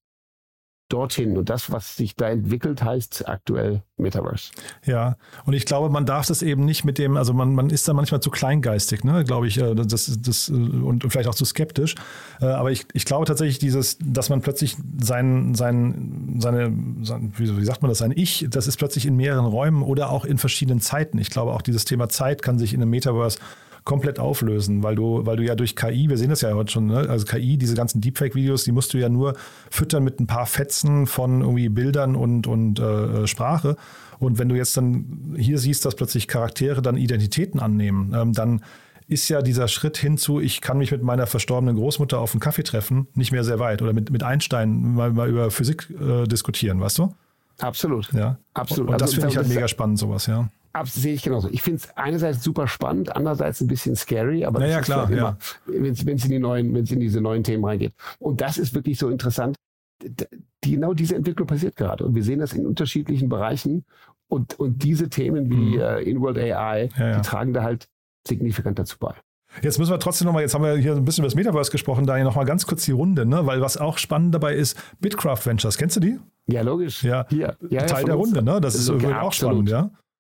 dorthin. 0.91 1.38
Und 1.38 1.49
das, 1.49 1.71
was 1.71 1.95
sich 1.95 2.15
da 2.15 2.30
entwickelt, 2.30 2.84
heißt 2.84 3.27
aktuell 3.27 3.84
Metaverse. 3.97 4.51
Ja, 4.86 5.15
und 5.45 5.54
ich 5.54 5.65
glaube, 5.65 5.89
man 5.89 6.06
darf 6.06 6.25
das 6.25 6.41
eben 6.41 6.65
nicht 6.65 6.84
mit 6.84 6.97
dem, 6.97 7.17
also 7.17 7.34
man, 7.34 7.54
man 7.54 7.69
ist 7.69 7.88
da 7.88 7.93
manchmal 7.93 8.21
zu 8.21 8.30
kleingeistig, 8.30 9.04
ne, 9.04 9.23
glaube 9.23 9.47
ich, 9.47 9.58
äh, 9.58 9.75
das, 9.75 10.19
das, 10.21 10.49
äh, 10.49 10.54
und 10.54 11.06
vielleicht 11.10 11.30
auch 11.30 11.36
zu 11.36 11.45
skeptisch. 11.45 11.95
Äh, 12.39 12.45
aber 12.45 12.71
ich, 12.71 12.86
ich 12.93 13.06
glaube 13.06 13.25
tatsächlich, 13.25 13.60
dieses, 13.60 13.97
dass 13.99 14.30
man 14.30 14.41
plötzlich 14.41 14.75
sein, 15.01 15.56
sein, 15.56 16.38
seine, 16.39 16.73
sein, 17.04 17.34
wie 17.38 17.65
sagt 17.65 17.82
man 17.82 17.89
das, 17.89 17.99
sein 17.99 18.13
Ich, 18.15 18.47
das 18.49 18.67
ist 18.67 18.77
plötzlich 18.77 19.06
in 19.06 19.15
mehreren 19.15 19.45
Räumen 19.45 19.84
oder 19.84 20.10
auch 20.10 20.25
in 20.25 20.38
verschiedenen 20.38 20.82
Zeiten. 20.82 21.17
Ich 21.17 21.30
glaube, 21.30 21.54
auch 21.54 21.62
dieses 21.62 21.86
Thema 21.86 22.10
Zeit 22.10 22.41
kann 22.41 22.60
sich 22.60 22.73
in 22.73 22.82
einem 22.82 22.91
Metaverse 22.91 23.39
komplett 23.84 24.20
auflösen, 24.20 24.84
weil 24.84 24.96
du, 24.96 25.26
weil 25.26 25.38
du 25.38 25.44
ja 25.44 25.56
durch 25.56 25.76
KI, 25.76 26.10
wir 26.10 26.17
sehen 26.17 26.30
das 26.30 26.41
ja 26.41 26.54
heute 26.54 26.72
schon, 26.72 26.88
ne? 26.88 27.10
also 27.10 27.26
KI, 27.26 27.58
diese 27.58 27.76
ganzen 27.76 28.00
Deepfake-Videos, 28.02 28.63
die 28.63 28.72
musst 28.72 28.94
du 28.94 28.98
ja 28.98 29.10
nur 29.10 29.34
füttern 29.70 30.04
mit 30.04 30.20
ein 30.20 30.28
paar 30.28 30.46
Fetzen 30.46 31.08
von 31.08 31.41
irgendwie 31.41 31.70
Bildern 31.70 32.15
und, 32.15 32.48
und 32.48 32.80
äh, 32.80 33.26
Sprache. 33.28 33.76
Und 34.20 34.38
wenn 34.38 34.50
du 34.50 34.56
jetzt 34.56 34.78
dann 34.78 35.36
hier 35.38 35.58
siehst, 35.58 35.84
dass 35.86 35.96
plötzlich 35.96 36.28
Charaktere 36.28 36.82
dann 36.82 36.96
Identitäten 36.96 37.60
annehmen, 37.60 38.13
ähm, 38.15 38.34
dann 38.34 38.62
ist 39.08 39.28
ja 39.30 39.41
dieser 39.41 39.67
Schritt 39.67 39.98
hinzu, 39.98 40.39
ich 40.39 40.62
kann 40.62 40.78
mich 40.78 40.91
mit 40.91 41.02
meiner 41.02 41.26
verstorbenen 41.26 41.76
Großmutter 41.76 42.20
auf 42.20 42.34
einen 42.34 42.39
Kaffee 42.39 42.63
treffen, 42.63 43.08
nicht 43.15 43.32
mehr 43.32 43.44
sehr 43.44 43.60
weit. 43.60 43.82
Oder 43.82 43.94
mit, 43.94 44.12
mit 44.12 44.24
Einstein 44.24 44.94
mal, 44.94 45.12
mal 45.12 45.28
über 45.28 45.50
Physik 45.50 45.89
äh, 46.00 46.26
diskutieren, 46.28 46.80
weißt 46.80 47.00
du? 47.00 47.13
Absolut. 47.60 48.13
Ja. 48.13 48.38
Absolut. 48.54 48.88
Und, 48.88 48.94
und 48.94 49.02
das 49.02 49.10
also, 49.10 49.22
finde 49.22 49.32
ich 49.32 49.38
halt 49.38 49.48
mega 49.48 49.67
spannend, 49.67 50.00
sowas, 50.00 50.28
ja 50.28 50.50
sehe 50.86 51.13
ich 51.13 51.23
genauso. 51.23 51.49
Ich 51.49 51.62
finde 51.62 51.77
es 51.77 51.97
einerseits 51.97 52.43
super 52.43 52.67
spannend, 52.67 53.15
andererseits 53.15 53.62
ein 53.62 53.67
bisschen 53.67 53.95
scary, 53.95 54.45
aber 54.45 54.60
naja, 54.60 54.81
klar, 54.81 55.12
ja. 55.12 55.38
wenn 55.65 55.91
es 55.93 56.03
in 56.03 56.31
die 56.31 56.39
neuen, 56.39 56.73
wenn 56.73 56.84
es 56.84 56.91
in 56.91 56.99
diese 56.99 57.21
neuen 57.21 57.43
Themen 57.43 57.63
reingeht. 57.65 57.93
Und 58.19 58.41
das 58.41 58.57
ist 58.57 58.73
wirklich 58.73 58.97
so 58.97 59.10
interessant. 59.10 59.55
Die, 60.03 60.25
genau 60.71 60.93
diese 60.93 61.15
Entwicklung 61.15 61.47
passiert 61.47 61.75
gerade. 61.75 62.05
Und 62.05 62.15
wir 62.15 62.23
sehen 62.23 62.39
das 62.39 62.53
in 62.53 62.65
unterschiedlichen 62.65 63.29
Bereichen. 63.29 63.86
Und, 64.27 64.60
und 64.60 64.84
diese 64.84 65.10
Themen 65.10 65.49
wie 65.49 65.75
mhm. 65.75 65.81
äh, 65.81 66.01
In-World 66.01 66.38
AI, 66.38 66.89
ja, 66.97 67.07
ja. 67.07 67.15
die 67.17 67.21
tragen 67.21 67.53
da 67.53 67.63
halt 67.63 67.88
signifikant 68.25 68.79
dazu 68.79 68.97
bei. 68.97 69.13
Jetzt 69.62 69.79
müssen 69.79 69.91
wir 69.91 69.99
trotzdem 69.99 70.27
nochmal, 70.27 70.43
jetzt 70.43 70.53
haben 70.53 70.63
wir 70.63 70.77
hier 70.77 70.95
ein 70.95 71.03
bisschen 71.03 71.23
über 71.23 71.27
das 71.27 71.36
Metaverse 71.36 71.71
gesprochen, 71.71 72.05
da 72.05 72.15
hier 72.15 72.23
nochmal 72.23 72.45
ganz 72.45 72.65
kurz 72.65 72.86
die 72.86 72.93
Runde, 72.93 73.25
ne? 73.25 73.45
weil 73.45 73.60
was 73.62 73.75
auch 73.75 73.97
spannend 73.97 74.34
dabei 74.34 74.55
ist, 74.55 74.77
Bitcraft 75.01 75.45
Ventures, 75.45 75.77
kennst 75.77 75.97
du 75.97 75.99
die? 75.99 76.19
Ja, 76.47 76.62
logisch. 76.62 77.03
Ja, 77.03 77.25
Hier. 77.29 77.57
ja 77.69 77.86
Teil 77.86 78.05
der 78.05 78.15
Runde, 78.15 78.41
ne? 78.41 78.62
Das 78.62 78.75
ist 78.75 78.89
ja, 78.89 79.21
auch 79.21 79.34
spannend, 79.34 79.69
ja. 79.69 79.91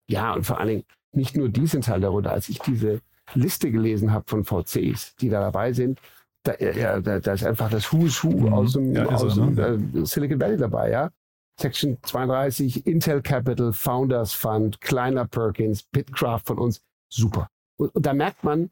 Ja, 0.08 0.34
und 0.34 0.44
vor 0.44 0.58
allen 0.58 0.68
Dingen 0.68 0.84
nicht 1.12 1.36
nur 1.36 1.48
die 1.48 1.66
sind 1.66 1.84
Teil 1.84 2.00
darunter. 2.00 2.32
Als 2.32 2.48
ich 2.48 2.58
diese 2.60 3.00
Liste 3.34 3.70
gelesen 3.70 4.12
habe 4.12 4.24
von 4.28 4.44
VCs, 4.44 5.16
die 5.16 5.28
da 5.28 5.40
dabei 5.40 5.72
sind, 5.72 6.00
da, 6.44 6.54
ja, 6.58 7.00
da, 7.00 7.18
da 7.18 7.32
ist 7.32 7.44
einfach 7.44 7.70
das 7.70 7.92
Who's 7.92 8.22
Who 8.22 8.30
mhm. 8.30 8.52
aus 8.52 8.72
dem, 8.74 8.94
ja, 8.94 9.06
aus 9.06 9.34
dem 9.34 9.54
ne? 9.54 10.00
äh, 10.00 10.04
Silicon 10.04 10.40
Valley 10.40 10.56
dabei, 10.56 10.90
ja. 10.90 11.10
Section 11.58 11.96
32, 12.02 12.86
Intel 12.86 13.22
Capital, 13.22 13.72
Founders 13.72 14.34
Fund, 14.34 14.80
Kleiner 14.80 15.26
Perkins, 15.26 15.82
Bitcraft 15.84 16.42
von 16.44 16.58
uns. 16.58 16.82
Super. 17.08 17.48
Und, 17.78 17.94
und 17.94 18.06
da 18.06 18.12
merkt 18.12 18.44
man, 18.44 18.70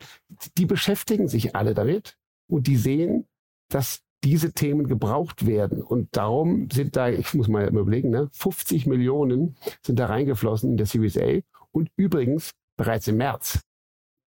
die 0.59 0.67
beschäftigen 0.67 1.27
sich 1.27 1.57
alle 1.57 1.75
damit 1.75 2.17
und 2.47 2.67
die 2.67 2.77
sehen, 2.77 3.27
dass 3.71 4.04
diese 4.25 4.53
Themen 4.53 4.89
gebraucht 4.89 5.47
werden. 5.47 5.83
Und 5.83 6.17
darum 6.17 6.69
sind 6.71 6.97
da, 6.97 7.09
ich 7.09 7.35
muss 7.35 7.49
mal 7.49 7.69
überlegen, 7.69 8.11
ne, 8.11 8.29
50 8.33 8.87
Millionen 8.87 9.57
sind 9.83 9.99
da 9.99 10.07
reingeflossen 10.07 10.71
in 10.71 10.77
der 10.77 10.87
Series 10.87 11.19
A. 11.19 11.41
Und 11.73 11.91
übrigens 11.97 12.51
bereits 12.77 13.07
im 13.09 13.19
März. 13.19 13.61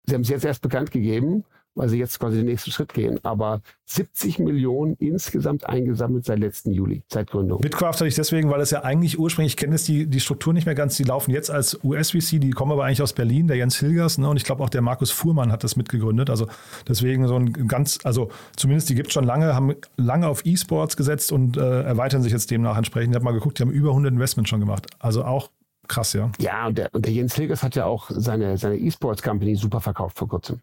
Sie 0.07 0.14
haben 0.14 0.22
es 0.22 0.29
jetzt 0.29 0.44
erst 0.44 0.62
bekannt 0.62 0.90
gegeben, 0.90 1.44
weil 1.78 1.88
sie 1.88 1.98
jetzt 1.98 2.18
quasi 2.18 2.38
den 2.38 2.46
nächsten 2.46 2.72
Schritt 2.72 2.92
gehen. 2.92 3.20
Aber 3.22 3.62
70 3.86 4.40
Millionen 4.40 4.94
insgesamt 4.94 5.66
eingesammelt 5.66 6.24
seit 6.24 6.40
letzten 6.40 6.72
Juli, 6.72 7.04
seit 7.08 7.30
Gründung. 7.30 7.60
Bitcraft 7.60 7.92
hatte 7.94 8.08
ich 8.08 8.16
deswegen, 8.16 8.50
weil 8.50 8.60
es 8.60 8.70
ja 8.70 8.82
eigentlich 8.82 9.18
ursprünglich, 9.18 9.52
ich 9.52 9.56
kenne 9.56 9.76
jetzt 9.76 9.86
die, 9.86 10.06
die 10.06 10.20
Struktur 10.20 10.52
nicht 10.52 10.66
mehr 10.66 10.74
ganz, 10.74 10.96
die 10.96 11.04
laufen 11.04 11.30
jetzt 11.30 11.50
als 11.50 11.78
USVC, 11.82 12.40
die 12.40 12.50
kommen 12.50 12.72
aber 12.72 12.84
eigentlich 12.84 13.00
aus 13.00 13.12
Berlin, 13.12 13.46
der 13.46 13.56
Jens 13.56 13.78
Hilgers, 13.78 14.18
ne, 14.18 14.28
und 14.28 14.36
ich 14.36 14.44
glaube 14.44 14.62
auch 14.62 14.68
der 14.68 14.82
Markus 14.82 15.10
Fuhrmann 15.12 15.52
hat 15.52 15.62
das 15.62 15.76
mitgegründet. 15.76 16.30
Also 16.30 16.48
deswegen 16.86 17.28
so 17.28 17.36
ein 17.36 17.52
ganz, 17.68 18.00
also 18.02 18.28
zumindest 18.56 18.90
die 18.90 18.96
gibt 18.96 19.08
es 19.08 19.14
schon 19.14 19.24
lange, 19.24 19.54
haben 19.54 19.74
lange 19.96 20.26
auf 20.26 20.44
E-Sports 20.44 20.96
gesetzt 20.96 21.30
und 21.30 21.56
äh, 21.56 21.82
erweitern 21.82 22.22
sich 22.22 22.32
jetzt 22.32 22.50
demnach 22.50 22.76
entsprechend. 22.76 23.12
Ich 23.12 23.16
habe 23.16 23.24
mal 23.24 23.32
geguckt, 23.32 23.58
die 23.58 23.62
haben 23.62 23.70
über 23.70 23.90
100 23.90 24.12
Investments 24.12 24.50
schon 24.50 24.60
gemacht. 24.60 24.86
Also 24.98 25.24
auch 25.24 25.50
Krass, 25.86 26.12
ja. 26.12 26.30
Ja, 26.38 26.66
und 26.66 26.76
der, 26.76 26.90
und 26.92 27.06
der 27.06 27.14
Jens 27.14 27.34
Hilgers 27.34 27.62
hat 27.62 27.74
ja 27.74 27.86
auch 27.86 28.10
seine, 28.10 28.58
seine 28.58 28.76
E-Sports 28.76 29.22
Company 29.22 29.56
super 29.56 29.80
verkauft 29.80 30.18
vor 30.18 30.28
kurzem. 30.28 30.60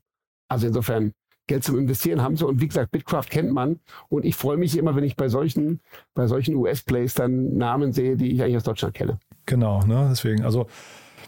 Also 0.48 0.68
insofern, 0.68 1.14
Geld 1.48 1.64
zum 1.64 1.78
Investieren 1.78 2.22
haben 2.22 2.36
sie. 2.36 2.46
Und 2.46 2.62
wie 2.62 2.68
gesagt, 2.68 2.92
Bitcraft 2.92 3.30
kennt 3.30 3.52
man. 3.52 3.80
Und 4.10 4.26
ich 4.26 4.36
freue 4.36 4.58
mich 4.58 4.78
immer, 4.78 4.96
wenn 4.96 5.04
ich 5.04 5.16
bei 5.16 5.30
solchen, 5.30 5.80
bei 6.14 6.28
solchen 6.28 6.56
US-Plays 6.56 7.14
dann 7.14 7.56
Namen 7.56 7.94
sehe, 7.94 8.16
die 8.16 8.32
ich 8.32 8.42
eigentlich 8.42 8.58
aus 8.58 8.64
Deutschland 8.64 8.96
kenne. 8.96 9.20
Genau, 9.46 9.80
ne? 9.86 10.08
Deswegen, 10.10 10.44
also 10.44 10.66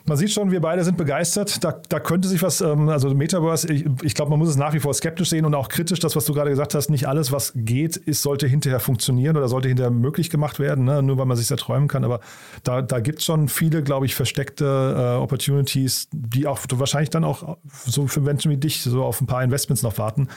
man 0.08 0.18
sieht 0.18 0.32
schon, 0.32 0.52
wir 0.52 0.62
beide 0.62 0.84
sind 0.84 0.98
begeistert. 0.98 1.64
Da, 1.64 1.82
da 1.90 2.00
könnte 2.00 2.28
sich 2.28 2.42
was, 2.42 2.62
ähm, 2.62 2.90
also 2.90 3.14
Metaverse, 3.14 3.72
ich, 3.72 3.86
ich 4.02 4.16
glaube, 4.16 4.32
man 4.32 4.40
muss 4.40 4.50
es 4.50 4.56
nach 4.56 4.74
wie 4.74 4.80
vor 4.80 4.94
skeptisch 4.94 5.30
sehen 5.30 5.46
und 5.46 5.54
auch 5.54 5.68
kritisch, 5.68 6.00
das, 6.00 6.16
was 6.16 6.26
du 6.26 6.34
gerade 6.34 6.50
gesagt 6.50 6.74
hast, 6.74 6.90
nicht 6.90 7.08
alles, 7.08 7.32
was 7.32 7.52
geht, 7.56 7.98
ist, 7.98 8.22
sollte 8.22 8.48
hinterher 8.48 8.80
funktionieren 8.80 9.36
oder 9.36 9.48
sollte 9.50 9.68
hinterher 9.68 9.92
möglich 9.92 10.30
gemacht 10.30 10.60
werden, 10.60 10.86
ne? 10.86 11.04
nur 11.04 11.18
weil 11.18 11.26
man 11.26 11.36
sich 11.36 11.52
erträumen 11.52 11.88
kann. 11.88 12.06
Aber 12.06 12.22
da, 12.64 12.82
da 12.82 13.00
gibt 13.00 13.20
es 13.20 13.26
schon 13.26 13.50
viele, 13.50 13.84
glaube 13.84 14.06
ich, 14.06 14.16
versteckte 14.16 14.66
äh, 14.66 15.22
Opportunities, 15.22 16.08
die 16.12 16.48
auch 16.48 16.60
wahrscheinlich 16.72 17.10
dann 17.10 17.26
auch 17.26 17.58
so 17.70 18.08
für 18.08 18.22
Menschen 18.22 18.50
wie 18.52 18.58
dich 18.58 18.82
so 18.82 19.04
auf 19.04 19.20
ein 19.20 19.28
paar 19.28 19.44
Investments 19.44 19.84
noch 19.84 19.98
warten. 19.98 20.30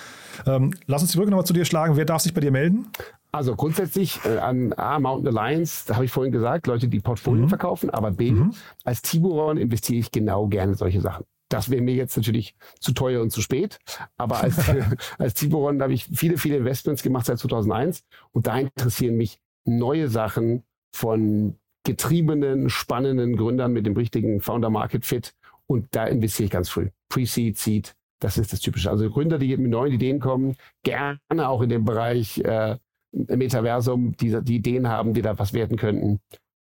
Ähm, 0.47 0.75
lass 0.87 1.03
uns 1.03 1.13
die 1.13 1.19
Brücke 1.19 1.31
nochmal 1.31 1.47
zu 1.47 1.53
dir 1.53 1.65
schlagen. 1.65 1.97
Wer 1.97 2.05
darf 2.05 2.23
sich 2.23 2.35
bei 2.35 2.41
dir 2.41 2.51
melden? 2.51 2.87
Also 3.33 3.55
grundsätzlich 3.55 4.21
äh, 4.25 4.39
an 4.39 4.73
A, 4.73 4.99
Mountain 4.99 5.37
Alliance, 5.37 5.85
da 5.87 5.95
habe 5.95 6.05
ich 6.05 6.11
vorhin 6.11 6.33
gesagt, 6.33 6.67
Leute, 6.67 6.89
die 6.89 7.01
Portfolien 7.01 7.45
mhm. 7.45 7.49
verkaufen, 7.49 7.91
aber 7.91 8.11
B, 8.11 8.33
mhm. 8.33 8.53
als 8.85 9.03
Tiburon 9.03 9.57
investiere 9.57 10.01
ich 10.01 10.11
genau 10.11 10.49
gerne 10.49 10.75
solche 10.75 11.01
Sachen. 11.01 11.25
Das 11.49 11.69
wäre 11.69 11.83
mir 11.83 11.95
jetzt 11.95 12.17
natürlich 12.17 12.55
zu 12.79 12.93
teuer 12.93 13.21
und 13.23 13.31
zu 13.31 13.41
spät. 13.41 13.79
Aber 14.17 14.41
als, 14.41 14.57
als 15.19 15.35
Tiburon 15.35 15.81
habe 15.83 15.93
ich 15.93 16.05
viele, 16.07 16.39
viele 16.39 16.57
Investments 16.57 17.03
gemacht 17.03 17.27
seit 17.27 17.39
2001 17.39 18.05
und 18.33 18.47
da 18.47 18.59
interessieren 18.59 19.17
mich 19.17 19.41
neue 19.65 20.09
Sachen 20.09 20.65
von 20.95 21.57
getriebenen, 21.85 22.69
spannenden 22.69 23.37
Gründern 23.37 23.73
mit 23.73 23.87
dem 23.87 23.97
richtigen 23.97 24.41
Founder-Market-Fit 24.41 25.35
und 25.67 25.87
da 25.93 26.07
investiere 26.07 26.47
ich 26.47 26.51
ganz 26.51 26.69
früh. 26.69 26.91
Pre-Seed, 27.09 27.57
Seed, 27.57 27.95
das 28.21 28.39
ist 28.39 28.53
das 28.53 28.61
Typische. 28.61 28.91
Also 28.91 29.09
Gründer, 29.09 29.39
die 29.39 29.57
mit 29.57 29.71
neuen 29.71 29.93
Ideen 29.93 30.21
kommen, 30.21 30.57
gerne 30.83 31.19
auch 31.49 31.63
in 31.63 31.71
dem 31.71 31.85
Bereich 31.85 32.39
äh, 32.39 32.77
Metaversum, 33.13 34.17
die, 34.17 34.37
die 34.43 34.57
Ideen 34.57 34.89
haben, 34.89 35.15
die 35.15 35.23
da 35.23 35.39
was 35.39 35.53
werden 35.53 35.77
könnten, 35.77 36.21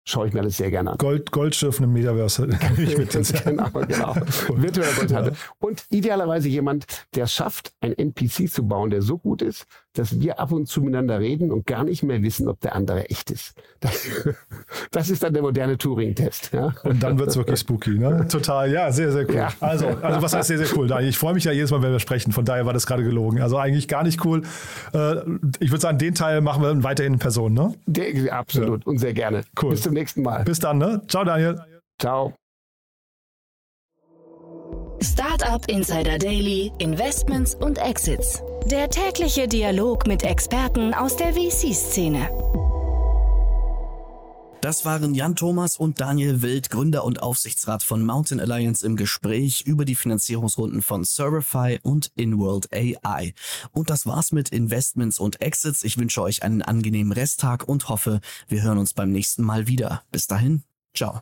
schaue 0.03 0.27
ich 0.27 0.33
mir 0.33 0.41
alles 0.41 0.57
sehr 0.57 0.71
gerne 0.71 0.91
an. 0.91 0.97
Gold, 0.97 1.31
Goldschiff 1.31 1.79
im 1.79 1.93
Metaverse. 1.93 2.47
genau, 3.45 3.69
genau. 3.69 4.15
Virtueller 4.55 4.93
Goldhandel. 4.93 5.33
Ja. 5.33 5.39
Und 5.59 5.85
idealerweise 5.89 6.49
jemand, 6.49 6.85
der 7.15 7.27
schafft, 7.27 7.73
ein 7.81 7.93
NPC 7.93 8.49
zu 8.49 8.67
bauen, 8.67 8.89
der 8.89 9.01
so 9.01 9.17
gut 9.17 9.41
ist, 9.41 9.65
dass 9.93 10.19
wir 10.19 10.39
ab 10.39 10.51
und 10.51 10.67
zu 10.67 10.81
miteinander 10.81 11.19
reden 11.19 11.51
und 11.51 11.65
gar 11.65 11.83
nicht 11.83 12.03
mehr 12.03 12.21
wissen, 12.23 12.47
ob 12.47 12.59
der 12.61 12.75
andere 12.75 13.09
echt 13.09 13.29
ist. 13.31 13.53
Das, 13.79 14.07
das 14.91 15.09
ist 15.09 15.23
dann 15.23 15.33
der 15.33 15.41
moderne 15.41 15.77
Turing-Test. 15.77 16.51
Ja? 16.53 16.73
Und 16.83 17.01
dann 17.01 17.17
wird 17.17 17.29
es 17.29 17.37
wirklich 17.37 17.59
spooky. 17.59 17.91
Ne? 17.91 18.27
Total, 18.29 18.69
ja, 18.69 18.91
sehr, 18.91 19.11
sehr 19.11 19.27
cool. 19.29 19.35
Ja. 19.35 19.49
Also, 19.61 19.87
also, 19.87 20.21
was 20.21 20.33
heißt 20.33 20.49
sehr, 20.49 20.57
sehr 20.57 20.77
cool? 20.77 20.91
Ich 21.03 21.17
freue 21.17 21.33
mich 21.33 21.45
ja 21.45 21.53
jedes 21.53 21.71
Mal, 21.71 21.81
wenn 21.81 21.93
wir 21.93 21.99
sprechen. 21.99 22.33
Von 22.33 22.43
daher 22.43 22.65
war 22.65 22.73
das 22.73 22.85
gerade 22.85 23.03
gelogen. 23.03 23.41
Also 23.41 23.57
eigentlich 23.57 23.87
gar 23.87 24.03
nicht 24.03 24.23
cool. 24.25 24.41
Äh, 24.93 25.15
ich 25.59 25.71
würde 25.71 25.79
sagen, 25.79 25.97
den 25.97 26.13
Teil 26.13 26.41
machen 26.41 26.61
wir 26.61 26.83
weiterhin 26.83 27.13
in 27.13 27.19
Person. 27.19 27.53
Ne? 27.53 27.73
Der, 27.85 28.33
absolut 28.33 28.85
und 28.85 28.97
sehr 28.97 29.13
gerne. 29.13 29.43
Cool. 29.61 29.71
Bis 29.71 29.81
zum 29.81 29.93
nächsten 29.93 30.23
Mal. 30.23 30.43
Bis 30.43 30.59
dann. 30.59 30.77
Ne? 30.77 31.01
Ciao, 31.07 31.23
Daniel. 31.23 31.61
Ciao. 31.97 32.33
Startup 35.01 35.65
Insider 35.67 36.17
Daily, 36.17 36.71
Investments 36.79 37.55
und 37.55 37.77
Exits. 37.77 38.43
Der 38.65 38.89
tägliche 38.89 39.47
Dialog 39.47 40.05
mit 40.05 40.23
Experten 40.23 40.93
aus 40.93 41.15
der 41.15 41.33
VC-Szene. 41.33 42.29
Das 44.61 44.85
waren 44.85 45.15
Jan 45.15 45.35
Thomas 45.35 45.75
und 45.75 45.99
Daniel 45.99 46.43
Wild, 46.43 46.69
Gründer 46.69 47.03
und 47.03 47.23
Aufsichtsrat 47.23 47.81
von 47.81 48.05
Mountain 48.05 48.39
Alliance 48.39 48.85
im 48.85 48.95
Gespräch 48.95 49.63
über 49.65 49.85
die 49.85 49.95
Finanzierungsrunden 49.95 50.83
von 50.83 51.03
Serverify 51.03 51.79
und 51.81 52.11
InWorld 52.15 52.71
AI. 52.71 53.33
Und 53.71 53.89
das 53.89 54.05
war's 54.05 54.31
mit 54.31 54.49
Investments 54.49 55.17
und 55.17 55.41
Exits. 55.41 55.83
Ich 55.83 55.97
wünsche 55.97 56.21
euch 56.21 56.43
einen 56.43 56.61
angenehmen 56.61 57.11
Resttag 57.11 57.67
und 57.67 57.89
hoffe, 57.89 58.21
wir 58.47 58.61
hören 58.61 58.77
uns 58.77 58.93
beim 58.93 59.11
nächsten 59.11 59.43
Mal 59.43 59.65
wieder. 59.65 60.03
Bis 60.11 60.27
dahin, 60.27 60.61
ciao. 60.93 61.21